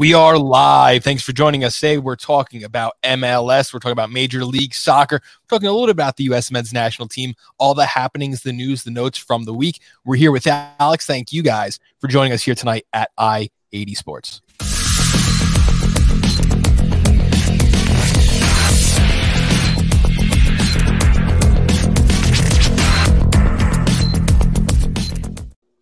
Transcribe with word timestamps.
We 0.00 0.14
are 0.14 0.38
live. 0.38 1.04
Thanks 1.04 1.22
for 1.22 1.32
joining 1.32 1.62
us 1.62 1.78
today. 1.78 1.98
We're 1.98 2.16
talking 2.16 2.64
about 2.64 2.96
MLS. 3.04 3.74
We're 3.74 3.80
talking 3.80 3.92
about 3.92 4.10
Major 4.10 4.46
League 4.46 4.72
Soccer. 4.72 5.20
We're 5.22 5.56
talking 5.58 5.68
a 5.68 5.72
little 5.72 5.88
bit 5.88 5.92
about 5.92 6.16
the 6.16 6.24
U.S. 6.24 6.50
men's 6.50 6.72
national 6.72 7.06
team, 7.06 7.34
all 7.58 7.74
the 7.74 7.84
happenings, 7.84 8.42
the 8.42 8.54
news, 8.54 8.82
the 8.82 8.90
notes 8.90 9.18
from 9.18 9.44
the 9.44 9.52
week. 9.52 9.82
We're 10.06 10.16
here 10.16 10.32
with 10.32 10.46
Alex. 10.46 11.04
Thank 11.04 11.34
you 11.34 11.42
guys 11.42 11.78
for 11.98 12.08
joining 12.08 12.32
us 12.32 12.42
here 12.42 12.54
tonight 12.54 12.86
at 12.94 13.10
I 13.18 13.50
80 13.74 13.94
Sports. 13.94 14.40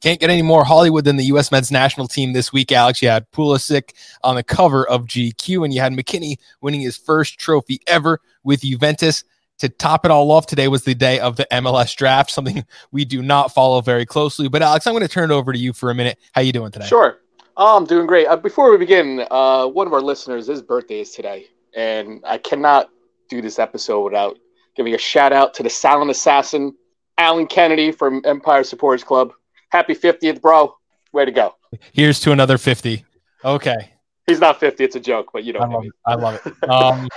Can't 0.00 0.20
get 0.20 0.30
any 0.30 0.42
more 0.42 0.64
Hollywood 0.64 1.04
than 1.04 1.16
the 1.16 1.24
U.S. 1.24 1.50
men's 1.50 1.72
national 1.72 2.06
team 2.06 2.32
this 2.32 2.52
week, 2.52 2.70
Alex. 2.70 3.02
You 3.02 3.08
had 3.08 3.30
Pulisic 3.32 3.94
on 4.22 4.36
the 4.36 4.44
cover 4.44 4.88
of 4.88 5.06
GQ, 5.06 5.64
and 5.64 5.74
you 5.74 5.80
had 5.80 5.92
McKennie 5.92 6.36
winning 6.60 6.80
his 6.80 6.96
first 6.96 7.38
trophy 7.38 7.80
ever 7.86 8.20
with 8.44 8.60
Juventus. 8.60 9.24
To 9.58 9.68
top 9.68 10.04
it 10.04 10.12
all 10.12 10.30
off, 10.30 10.46
today 10.46 10.68
was 10.68 10.84
the 10.84 10.94
day 10.94 11.18
of 11.18 11.34
the 11.34 11.46
MLS 11.50 11.96
draft, 11.96 12.30
something 12.30 12.64
we 12.92 13.04
do 13.04 13.22
not 13.22 13.52
follow 13.52 13.80
very 13.80 14.06
closely. 14.06 14.48
But 14.48 14.62
Alex, 14.62 14.86
I'm 14.86 14.92
going 14.92 15.02
to 15.02 15.08
turn 15.08 15.32
it 15.32 15.34
over 15.34 15.52
to 15.52 15.58
you 15.58 15.72
for 15.72 15.90
a 15.90 15.94
minute. 15.94 16.16
How 16.32 16.42
are 16.42 16.44
you 16.44 16.52
doing 16.52 16.70
today? 16.70 16.86
Sure. 16.86 17.18
Oh, 17.56 17.76
I'm 17.76 17.84
doing 17.84 18.06
great. 18.06 18.28
Uh, 18.28 18.36
before 18.36 18.70
we 18.70 18.76
begin, 18.76 19.26
uh, 19.32 19.66
one 19.66 19.88
of 19.88 19.92
our 19.92 20.00
listeners, 20.00 20.46
his 20.46 20.62
birthday 20.62 21.00
is 21.00 21.10
today, 21.10 21.46
and 21.74 22.22
I 22.24 22.38
cannot 22.38 22.88
do 23.28 23.42
this 23.42 23.58
episode 23.58 24.02
without 24.02 24.38
giving 24.76 24.94
a 24.94 24.98
shout 24.98 25.32
out 25.32 25.54
to 25.54 25.64
the 25.64 25.70
silent 25.70 26.08
assassin, 26.08 26.72
Alan 27.18 27.48
Kennedy 27.48 27.90
from 27.90 28.22
Empire 28.24 28.62
Supporters 28.62 29.02
Club. 29.02 29.32
Happy 29.70 29.94
50th, 29.94 30.40
bro. 30.40 30.74
Way 31.12 31.24
to 31.24 31.30
go. 31.30 31.54
Here's 31.92 32.20
to 32.20 32.32
another 32.32 32.58
50. 32.58 33.04
Okay. 33.44 33.92
He's 34.26 34.40
not 34.40 34.60
50. 34.60 34.84
It's 34.84 34.96
a 34.96 35.00
joke, 35.00 35.30
but 35.32 35.44
you 35.44 35.52
know. 35.52 35.60
I 35.60 35.66
love 35.66 35.84
it. 35.84 35.92
I 36.06 36.14
love 36.14 36.40
it. 36.44 36.70
Um, 36.70 37.08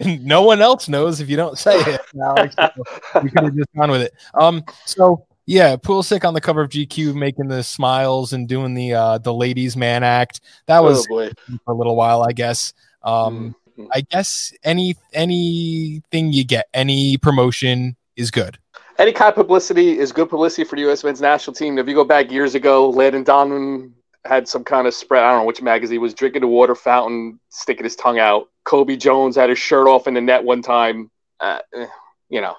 no 0.24 0.42
one 0.42 0.60
else 0.60 0.88
knows 0.88 1.20
if 1.20 1.28
you 1.28 1.36
don't 1.36 1.58
say 1.58 1.78
it. 1.78 2.00
Alex. 2.22 2.54
you 3.22 3.30
could 3.30 3.44
have 3.44 3.56
just 3.56 3.68
gone 3.76 3.90
with 3.90 4.02
it. 4.02 4.14
Um, 4.38 4.64
so 4.84 5.26
yeah, 5.46 5.76
Pulisic 5.76 6.26
on 6.26 6.34
the 6.34 6.40
cover 6.40 6.62
of 6.62 6.70
GQ, 6.70 7.14
making 7.14 7.48
the 7.48 7.62
smiles 7.62 8.32
and 8.32 8.48
doing 8.48 8.74
the 8.74 8.94
uh, 8.94 9.18
the 9.18 9.32
ladies' 9.32 9.76
man 9.76 10.02
act. 10.02 10.40
That 10.66 10.82
was 10.82 11.06
oh 11.10 11.30
for 11.64 11.72
a 11.72 11.74
little 11.74 11.94
while, 11.94 12.24
I 12.24 12.32
guess. 12.32 12.72
Um, 13.02 13.54
mm-hmm. 13.78 13.86
I 13.92 14.00
guess 14.00 14.52
any 14.64 14.96
anything 15.12 16.32
you 16.32 16.44
get, 16.44 16.66
any 16.74 17.16
promotion 17.18 17.96
is 18.16 18.32
good 18.32 18.58
any 18.98 19.12
kind 19.12 19.28
of 19.28 19.34
publicity 19.34 19.98
is 19.98 20.12
good 20.12 20.28
publicity 20.28 20.64
for 20.64 20.76
the 20.76 20.82
U.S. 20.82 21.04
men's 21.04 21.20
national 21.20 21.54
team. 21.54 21.78
If 21.78 21.88
you 21.88 21.94
go 21.94 22.04
back 22.04 22.30
years 22.30 22.54
ago, 22.54 22.90
Landon 22.90 23.24
Donovan 23.24 23.94
had 24.24 24.48
some 24.48 24.64
kind 24.64 24.86
of 24.86 24.94
spread. 24.94 25.22
I 25.22 25.30
don't 25.30 25.42
know 25.42 25.46
which 25.46 25.62
magazine 25.62 26.00
was 26.00 26.14
drinking 26.14 26.42
the 26.42 26.48
water 26.48 26.74
fountain, 26.74 27.38
sticking 27.48 27.84
his 27.84 27.96
tongue 27.96 28.18
out. 28.18 28.48
Cobi 28.64 28.96
Jones 28.96 29.36
had 29.36 29.48
his 29.48 29.58
shirt 29.58 29.86
off 29.86 30.06
in 30.06 30.14
the 30.14 30.20
net 30.20 30.42
one 30.42 30.62
time. 30.62 31.10
Uh, 31.38 31.58
eh, 31.74 31.86
you 32.28 32.40
know, 32.40 32.54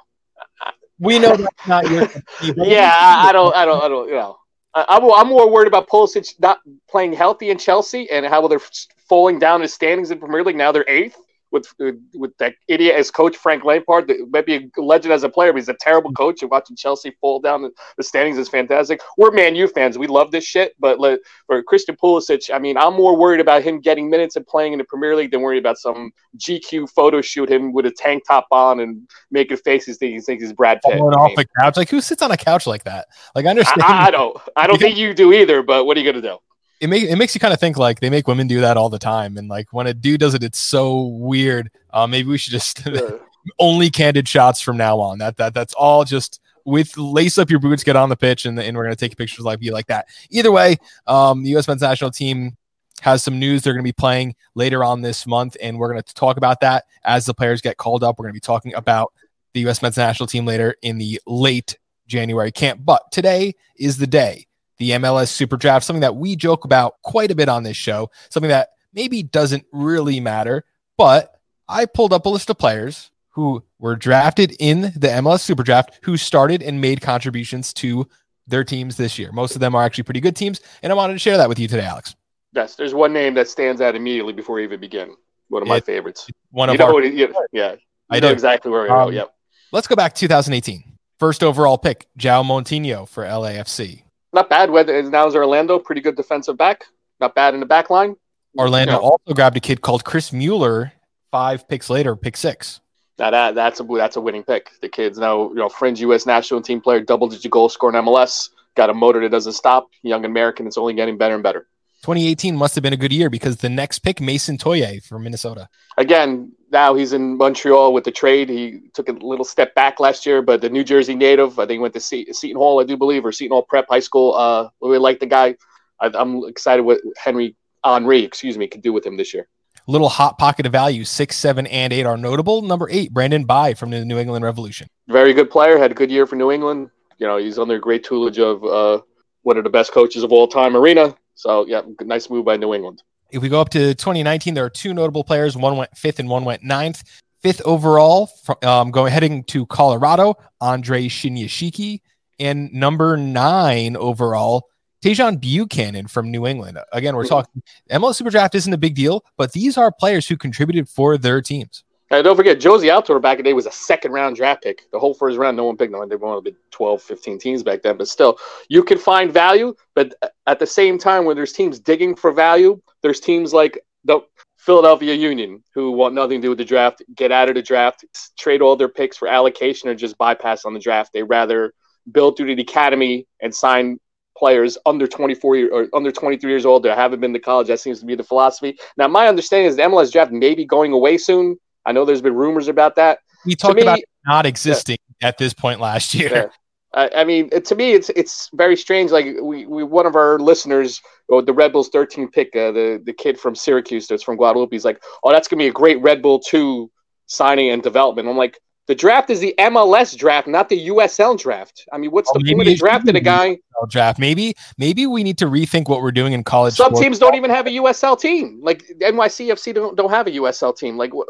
we 1.00 1.20
know 1.20 1.36
that's 1.36 1.68
not 1.68 1.90
your. 1.90 2.08
yeah, 2.56 2.96
I, 2.98 3.30
I, 3.30 3.32
don't. 3.34 3.56
I 3.56 3.66
don't. 3.66 3.84
I 3.84 3.88
don't. 3.88 4.08
You 4.08 4.16
know, 4.16 4.38
I, 4.74 4.86
I'm 4.88 5.28
more 5.28 5.52
worried 5.52 5.68
about 5.68 5.90
Pulisic 5.90 6.40
not 6.40 6.60
playing 6.90 7.14
healthy 7.14 7.50
in 7.50 7.58
Chelsea 7.58 8.10
and 8.10 8.26
how 8.26 8.40
well 8.40 8.50
they're 8.50 8.62
falling 9.10 9.40
down 9.40 9.62
in 9.62 9.68
standings 9.68 10.12
in 10.12 10.20
Premier 10.20 10.44
League. 10.44 10.56
Now 10.56 10.72
they're 10.72 10.86
eighth 10.88 11.18
with 11.52 11.67
with 12.14 12.36
that 12.38 12.56
idiot 12.67 12.95
as 12.95 13.12
coach 13.12 13.38
Frank 13.38 13.64
Lampard. 13.64 14.12
maybe 14.31 14.70
a 14.78 14.81
legend 14.81 15.14
as 15.14 15.23
a 15.23 15.30
player, 15.30 15.53
but 15.53 15.59
he's 15.59 15.70
a 15.70 15.76
terrible 15.80 16.09
mm-hmm. 16.09 16.23
coach. 16.23 16.42
And 16.42 16.52
watching 16.52 16.76
Chelsea 16.76 17.16
fall 17.22 17.40
down 17.40 17.70
the, 17.98 18.03
standings 18.03 18.38
is 18.38 18.50
fantastic. 18.50 19.02
We're 19.17 19.31
Man 19.31 19.56
U 19.56 19.68
fans. 19.68 19.98
We 19.98 20.08
love 20.08 20.31
this 20.31 20.44
shit. 20.44 20.73
But 20.80 21.00
let, 21.00 21.20
for 21.45 21.62
Christian 21.64 21.95
Pulisic, 21.95 22.53
I 22.53 22.59
mean, 22.59 22.78
I'm 22.78 22.94
more 22.94 23.18
worried 23.18 23.40
about 23.40 23.64
him 23.64 23.80
getting 23.80 24.09
minutes 24.09 24.36
and 24.36 24.45
playing 24.45 24.73
in 24.73 24.80
the 24.80 24.86
Premier 24.86 25.16
League 25.16 25.31
than 25.31 25.42
worried 25.42 25.59
about 25.59 25.78
some 25.78 26.12
GQ 26.38 26.90
photo 26.90 27.22
shoot 27.22 27.50
him 27.50 27.74
with 27.74 27.85
a 27.85 27.91
tank 27.91 28.24
top 28.28 28.47
on 28.52 28.79
and 28.79 29.09
making 29.31 29.58
faces 29.58 29.97
thinking 29.97 30.16
he 30.16 30.22
thinks 30.22 30.44
he's 30.44 30.53
Brad 30.53 30.79
Pitt. 30.84 30.97
Falling 30.97 31.16
off 31.16 31.31
the 31.35 31.46
couch. 31.59 31.78
Like 31.78 31.90
who 31.90 32.02
sits 32.02 32.22
on 32.22 32.31
a 32.31 32.38
couch 32.38 32.68
like 32.68 32.84
that? 32.84 33.08
Like 33.35 33.46
I 33.46 33.50
understand. 33.50 33.84
I, 33.84 34.08
I 34.08 34.12
don't. 34.12 34.38
I 34.56 34.68
don't 34.68 34.79
think 34.79 34.97
you 34.97 35.14
do 35.14 35.34
either. 35.34 35.64
But 35.64 35.85
what 35.85 35.97
are 35.97 36.00
you 36.00 36.12
gonna 36.12 36.22
do? 36.22 36.38
It 36.80 36.88
makes 36.88 37.10
it 37.10 37.16
makes 37.18 37.34
you 37.34 37.40
kind 37.40 37.54
of 37.54 37.60
think 37.60 37.78
like 37.78 38.00
they 38.00 38.10
make 38.10 38.28
women 38.28 38.48
do 38.48 38.62
that 38.62 38.78
all 38.78 38.90
the 38.90 39.00
time, 39.00 39.38
and 39.38 39.48
like 39.48 39.72
when 39.72 39.88
a 39.88 39.94
dude 39.94 40.20
does 40.20 40.34
it, 40.34 40.44
it's 40.44 40.60
so 40.60 41.02
weird. 41.06 41.72
Uh, 41.92 42.08
maybe 42.08 42.30
we 42.30 42.38
should 42.38 42.52
just 42.52 42.88
only 43.60 43.90
candid 43.90 44.28
shots 44.28 44.62
from 44.62 44.78
now 44.78 45.00
on. 45.00 45.18
That 45.18 45.38
that 45.38 45.54
that's 45.54 45.74
all 45.74 46.04
just 46.04 46.40
with 46.66 46.98
lace 46.98 47.38
up 47.38 47.50
your 47.50 47.60
boots, 47.60 47.84
get 47.84 47.96
on 47.96 48.10
the 48.10 48.18
pitch, 48.18 48.46
and, 48.46 48.60
and 48.60 48.76
we're 48.76 48.84
gonna 48.84 48.96
take 48.96 49.18
pictures 49.18 49.46
like 49.46 49.62
you 49.62 49.72
like 49.72 49.88
that. 49.88 50.08
Either 50.30 50.52
way, 50.52 50.78
um, 51.08 51.44
the 51.44 51.50
U.S. 51.52 51.68
men's 51.68 51.82
national 51.82 52.12
team 52.12 52.58
has 53.02 53.24
some 53.24 53.40
news 53.40 53.62
they're 53.62 53.74
going 53.74 53.84
to 53.84 53.88
be 53.88 53.94
playing 53.94 54.36
later 54.56 54.84
on 54.84 55.02
this 55.02 55.28
month, 55.28 55.56
and 55.62 55.78
we're 55.78 55.92
going 55.92 56.02
to 56.02 56.14
talk 56.14 56.38
about 56.38 56.59
that 56.62 56.86
as 57.04 57.26
the 57.26 57.34
players 57.34 57.62
get 57.62 57.78
called 57.78 58.04
up. 58.04 58.18
We're 58.18 58.24
going 58.24 58.34
to 58.34 58.38
be 58.38 58.40
talking 58.40 58.74
about 58.74 59.14
the 59.54 59.62
U.S. 59.62 59.82
men's 59.82 59.98
national 59.98 60.28
team 60.28 60.46
later 60.46 60.76
in 60.82 60.98
the 60.98 61.22
late 61.28 61.78
January 62.08 62.52
camp. 62.52 62.82
But 62.84 63.04
today 63.12 63.54
is 63.78 63.98
the 63.98 64.08
day 64.08 64.47
the 64.78 64.92
MLS 64.92 65.30
Super 65.30 65.58
Draft, 65.58 65.86
something 65.86 66.02
that 66.02 66.16
we 66.16 66.36
joke 66.36 66.66
about 66.66 66.96
quite 67.04 67.32
a 67.32 67.36
bit 67.36 67.50
on 67.50 67.64
this 67.64 67.78
show, 67.78 68.10
something 68.30 68.50
that 68.50 68.70
maybe 68.94 69.24
doesn't 69.24 69.66
really 69.72 70.20
matter. 70.20 70.64
But 70.98 71.40
I 71.68 71.86
pulled 71.86 72.14
up 72.14 72.26
a 72.26 72.30
list 72.30 72.50
of 72.50 72.58
players 72.58 73.12
who 73.30 73.64
were 73.80 73.96
drafted 73.96 74.56
in 74.60 74.82
the 74.82 75.10
MLS 75.20 75.42
Super 75.42 75.64
Draft 75.64 76.00
who 76.04 76.18
started 76.18 76.64
and 76.64 76.82
made 76.82 77.02
contributions 77.02 77.74
to 77.74 78.08
their 78.48 78.64
teams 78.64 78.98
this 78.98 79.20
year. 79.20 79.32
Most 79.32 79.56
of 79.56 79.62
them 79.62 79.76
are 79.76 79.84
actually 79.84 80.06
pretty 80.06 80.22
good 80.22 80.36
teams, 80.36 80.62
and 80.82 80.92
I 80.92 80.96
wanted 80.96 81.14
to 81.14 81.20
share 81.20 81.38
that 81.38 81.50
with 81.50 81.59
you 81.59 81.68
today, 81.68 81.86
Alex. 81.86 82.16
Yes, 82.54 82.76
there's 82.76 82.94
one 82.94 83.14
name 83.14 83.34
that 83.36 83.48
stands 83.48 83.82
out 83.82 83.96
immediately 83.96 84.34
before 84.34 84.56
we 84.56 84.64
even 84.64 84.80
begin. 84.80 85.16
One 85.50 85.62
of 85.62 85.68
my 85.68 85.80
favorites. 85.80 86.28
One 86.52 86.70
of 86.70 86.74
you 86.74 86.80
know 86.80 86.96
our, 86.96 87.04
it, 87.04 87.34
yeah, 87.52 87.76
I 88.09 88.20
know 88.20 88.30
do. 88.30 88.34
exactly 88.34 88.72
where 88.72 88.84
we 88.84 88.90
um, 88.90 89.09
go. 89.09 89.12
Yep. 89.12 89.34
Let's 89.72 89.88
go 89.88 89.96
back 89.96 90.14
to 90.16 90.22
2018. 90.22 90.98
First 91.20 91.44
overall 91.44 91.78
pick, 91.78 92.08
João 92.18 92.46
Moutinho 92.46 93.08
for 93.08 93.24
LAFC 93.24 94.04
not 94.38 94.50
bad. 94.50 94.70
Whether 94.70 95.02
now 95.03 95.28
is 95.28 95.36
Orlando 95.36 95.80
pretty 95.80 96.02
good 96.02 96.16
defensive 96.16 96.58
back. 96.58 96.86
Not 97.20 97.34
bad 97.36 97.53
in 97.53 97.59
the 97.59 97.66
back 97.66 97.90
line. 97.90 98.16
Orlando 98.58 98.94
you 98.94 99.00
know. 99.00 99.03
also 99.03 99.34
grabbed 99.34 99.58
a 99.58 99.59
kid 99.59 99.81
called 99.81 100.03
Chris 100.03 100.31
Mueller 100.31 100.94
five 101.31 101.68
picks 101.68 101.90
later, 101.90 102.16
pick 102.16 102.38
six. 102.38 102.80
Now 103.20 103.31
that 103.31 103.56
that's 103.56 103.80
a 103.80 103.84
that's 103.84 104.16
a 104.16 104.22
winning 104.22 104.44
pick. 104.44 104.72
The 104.81 104.90
kid's 104.90 105.18
now 105.18 105.50
you 105.50 105.56
know 105.56 105.70
fringe 105.70 106.00
U.S. 106.02 106.26
national 106.26 106.62
team 106.62 106.81
player, 106.81 107.02
double 107.02 107.28
digit 107.28 107.52
goal 107.52 107.70
scorer 107.70 107.97
in 107.97 108.06
MLS. 108.06 108.50
Got 108.76 108.92
a 108.92 108.94
motor 108.94 109.22
that 109.22 109.30
doesn't 109.30 109.53
stop. 109.53 109.90
Young 110.03 110.24
American. 110.24 110.68
It's 110.68 110.78
only 110.78 110.94
getting 110.94 111.18
better 111.18 111.34
and 111.34 111.44
better. 111.44 111.68
2018 112.03 112.56
must 112.56 112.76
have 112.76 112.84
been 112.84 112.94
a 112.94 112.97
good 112.97 113.12
year 113.12 113.28
because 113.28 113.58
the 113.58 113.70
next 113.70 114.00
pick, 114.00 114.22
Mason 114.22 114.56
Toye 114.56 115.00
from 115.03 115.24
Minnesota. 115.24 115.68
Again, 115.97 116.52
now 116.72 116.94
he's 116.94 117.13
in 117.13 117.38
Montreal 117.38 117.94
with 117.94 118.03
the 118.03 118.11
trade. 118.11 118.50
He 118.50 118.81
took 118.94 119.09
a 119.09 119.13
little 119.13 119.45
step 119.45 119.73
back 119.75 120.00
last 120.00 120.25
year, 120.25 120.41
but 120.41 120.61
the 120.61 120.69
New 120.69 120.83
Jersey 120.83 121.16
native, 121.16 121.59
I 121.59 121.66
think 121.66 121.81
went 121.81 121.94
to 121.94 122.00
Seton 122.00 122.55
Hall, 122.55 122.81
I 122.81 122.83
do 122.83 122.97
believe, 122.97 123.25
or 123.25 123.31
Seton 123.31 123.53
Hall 123.53 123.63
Prep 123.63 123.88
High 123.89 124.00
School. 124.00 124.35
Uh, 124.35 124.69
really 124.81 124.97
like 124.97 125.19
the 125.19 125.25
guy. 125.25 125.55
I, 126.00 126.11
am 126.16 126.44
excited 126.47 126.83
what 126.83 127.00
Henry 127.17 127.55
Henry, 127.83 128.23
excuse 128.23 128.57
me, 128.57 128.67
could 128.67 128.81
do 128.81 128.94
with 128.94 129.05
him 129.05 129.17
this 129.17 129.33
year. 129.33 129.47
Little 129.89 130.09
hot 130.09 130.38
pocket 130.38 130.66
of 130.66 130.73
value, 130.73 131.05
six, 131.05 131.38
seven, 131.38 131.66
and 131.67 131.94
eight 131.94 132.05
are 132.05 132.17
notable. 132.17 132.61
Number 132.61 132.89
eight, 132.89 133.13
Brandon 133.13 133.45
Bye 133.45 133.73
from 133.73 133.89
the 133.89 134.03
New 134.03 134.17
England 134.17 134.44
Revolution. 134.44 134.88
Very 135.07 135.34
good 135.34 135.49
player, 135.49 135.78
had 135.78 135.91
a 135.91 135.94
good 135.94 136.11
year 136.11 136.28
for 136.28 136.35
New 136.35 136.51
England. 136.51 136.89
You 137.19 137.28
know, 137.28 137.38
he's 137.38 137.57
under 137.57 137.79
great 137.79 138.03
tutelage 138.03 138.38
of 138.38 138.63
uh, 138.66 139.01
one 139.44 139.57
of 139.57 139.63
the 139.63 139.69
best 139.69 139.94
coaches 139.94 140.23
of 140.23 140.34
all 140.34 140.47
time, 140.47 140.75
Arena. 140.75 141.16
So, 141.35 141.66
yeah, 141.66 141.81
nice 142.01 142.29
move 142.29 142.44
by 142.44 142.57
New 142.57 142.73
England. 142.73 143.01
If 143.32 143.42
we 143.42 143.50
go 143.50 143.60
up 143.60 143.70
to 143.70 143.94
2019, 143.94 144.54
there 144.54 144.66
are 144.66 144.70
two 144.70 144.94
notable 144.94 145.24
players. 145.24 145.58
One 145.58 145.78
went 145.78 145.96
fifth 145.98 146.20
and 146.20 146.30
one 146.30 146.46
went 146.46 146.64
ninth. 146.64 147.04
Fifth 147.42 147.62
overall, 147.66 148.30
um, 148.64 148.92
going 148.92 149.12
heading 149.12 149.44
to 149.46 149.66
Colorado, 149.68 150.36
Andre 150.60 151.08
Shinyashiki. 151.08 152.02
And 152.40 152.72
number 152.74 153.18
nine 153.18 153.96
overall, 153.96 154.70
Tajon 155.03 155.40
Buchanan 155.40 156.08
from 156.08 156.32
New 156.32 156.47
England. 156.47 156.79
Again, 156.91 157.16
we're 157.16 157.28
talking 157.28 157.62
MLS 157.91 158.16
Super 158.16 158.29
Draft 158.29 158.56
isn't 158.56 158.74
a 158.74 158.78
big 158.78 158.96
deal, 158.96 159.24
but 159.38 159.52
these 159.52 159.78
are 159.78 159.91
players 159.91 160.28
who 160.28 160.38
contributed 160.38 160.90
for 160.90 161.18
their 161.18 161.41
teams. 161.41 161.84
And 162.09 162.24
don't 162.24 162.38
forget, 162.38 162.59
Jozy 162.59 162.90
Altidore 162.90 163.22
back 163.22 163.38
in 163.38 163.44
the 163.44 163.50
day 163.50 163.54
was 163.54 163.66
a 163.66 163.72
second 163.72 164.14
round 164.14 164.38
draft 164.38 164.64
pick. 164.64 164.90
The 164.92 165.00
whole 165.00 165.14
first 165.14 165.38
round, 165.38 165.58
no 165.58 165.66
one 165.66 165.76
picked 165.76 165.94
him. 165.94 166.08
They 166.08 166.16
were 166.16 166.28
only 166.28 166.56
12, 166.72 167.02
15 167.02 167.40
teams 167.40 167.64
back 167.64 167.82
then. 167.82 167.98
But 167.98 168.08
still, 168.08 168.38
you 168.70 168.84
can 168.84 168.98
find 168.98 169.32
value. 169.32 169.76
But 169.94 170.14
at 170.46 170.59
the 170.59 170.66
same 170.66 170.98
time, 170.98 171.26
when 171.26 171.36
there's 171.36 171.52
teams 171.52 171.80
digging 171.80 172.16
for 172.16 172.32
value, 172.32 172.82
there's 173.02 173.20
teams 173.20 173.54
like 173.54 173.80
the 174.06 174.22
Philadelphia 174.58 175.14
Union 175.14 175.64
who 175.74 175.92
want 175.92 176.16
nothing 176.16 176.42
to 176.42 176.46
do 176.46 176.50
with 176.50 176.58
the 176.58 176.66
draft, 176.66 177.04
get 177.16 177.32
out 177.32 177.50
of 177.50 177.56
the 177.56 177.62
draft, 177.62 178.06
trade 178.38 178.62
all 178.62 178.76
their 178.76 178.90
picks 178.90 179.18
for 179.18 179.28
allocation 179.28 179.90
or 179.90 179.96
just 179.96 180.18
bypass 180.18 180.66
on 180.66 180.74
the 180.74 180.80
draft. 180.80 181.12
They 181.14 181.24
rather 181.24 181.74
build 182.12 182.38
through 182.38 182.56
the 182.56 182.62
academy 182.62 183.28
and 183.42 183.54
sign 183.54 184.00
players 184.38 184.78
under 184.86 185.08
24 185.08 185.56
year, 185.56 185.70
or 185.74 185.88
under 185.94 186.12
23 186.12 186.50
years 186.50 186.66
old 186.66 186.84
that 186.84 186.98
haven't 186.98 187.20
been 187.20 187.34
to 187.34 187.40
college. 187.40 187.68
That 187.68 187.80
seems 187.80 188.00
to 188.00 188.06
be 188.06 188.16
the 188.16 188.24
philosophy. 188.24 188.78
Now, 188.98 189.08
my 189.08 189.28
understanding 189.28 189.68
is 189.68 189.76
the 189.76 189.84
MLS 189.84 190.12
draft 190.12 190.32
may 190.32 190.54
be 190.54 190.66
going 190.66 190.94
away 190.94 191.18
soon. 191.18 191.58
I 191.87 191.93
know 191.93 192.05
there's 192.05 192.22
been 192.22 192.35
rumors 192.35 192.67
about 192.67 192.95
that. 192.97 193.19
We 193.45 193.55
talked 193.55 193.78
me, 193.78 193.81
about 193.81 193.99
not 194.25 194.45
existing 194.45 194.97
yeah. 195.22 195.29
at 195.29 195.37
this 195.37 195.53
point 195.53 195.79
last 195.79 196.13
year. 196.13 196.29
Yeah. 196.29 196.47
I, 196.93 197.22
I, 197.22 197.23
mean, 197.23 197.49
to 197.49 197.75
me, 197.75 197.93
it's 197.93 198.09
it's 198.09 198.49
very 198.53 198.75
strange. 198.75 199.11
Like 199.11 199.25
we, 199.41 199.66
we 199.66 199.84
one 199.84 200.05
of 200.05 200.16
our 200.16 200.37
listeners, 200.37 201.01
or 201.29 201.41
the 201.41 201.53
Red 201.53 201.72
Bulls 201.72 201.89
13 201.89 202.29
pick, 202.29 202.55
uh, 202.55 202.72
the 202.72 203.01
the 203.05 203.13
kid 203.13 203.39
from 203.39 203.55
Syracuse 203.55 204.07
that's 204.07 204.23
from 204.23 204.35
Guadalupe, 204.35 204.72
he's 204.72 204.85
like, 204.85 205.01
oh, 205.23 205.31
that's 205.31 205.47
gonna 205.47 205.61
be 205.61 205.67
a 205.67 205.73
great 205.73 206.01
Red 206.01 206.22
Bull 206.22 206.39
two 206.39 206.91
signing 207.25 207.69
and 207.69 207.81
development. 207.81 208.28
I'm 208.28 208.37
like, 208.37 208.59
the 208.87 208.95
draft 208.95 209.29
is 209.29 209.41
the 209.41 209.53
MLS 209.59 210.17
draft, 210.17 210.47
not 210.47 210.69
the 210.69 210.87
USL 210.87 211.37
draft. 211.37 211.85
I 211.91 211.97
mean, 211.97 212.11
what's 212.11 212.31
the 212.31 212.39
point 212.39 212.69
of 212.69 212.78
drafting 212.78 213.16
a 213.16 213.19
guy? 213.19 213.57
Draft. 213.89 214.17
Maybe, 214.17 214.55
maybe 214.78 215.05
we 215.05 215.23
need 215.23 215.37
to 215.39 215.45
rethink 215.45 215.89
what 215.89 216.01
we're 216.01 216.11
doing 216.11 216.34
in 216.34 216.43
college. 216.43 216.73
Some 216.73 216.87
sports. 216.87 217.01
teams 217.01 217.19
don't 217.19 217.35
even 217.35 217.51
have 217.51 217.67
a 217.67 217.72
USL 217.72 218.19
team. 218.19 218.59
Like 218.63 218.84
NYCFC 218.99 219.73
don't, 219.75 219.95
don't 219.95 220.09
have 220.09 220.28
a 220.28 220.31
USL 220.31 220.75
team. 220.75 220.97
Like, 220.97 221.11
uh, 221.13 221.23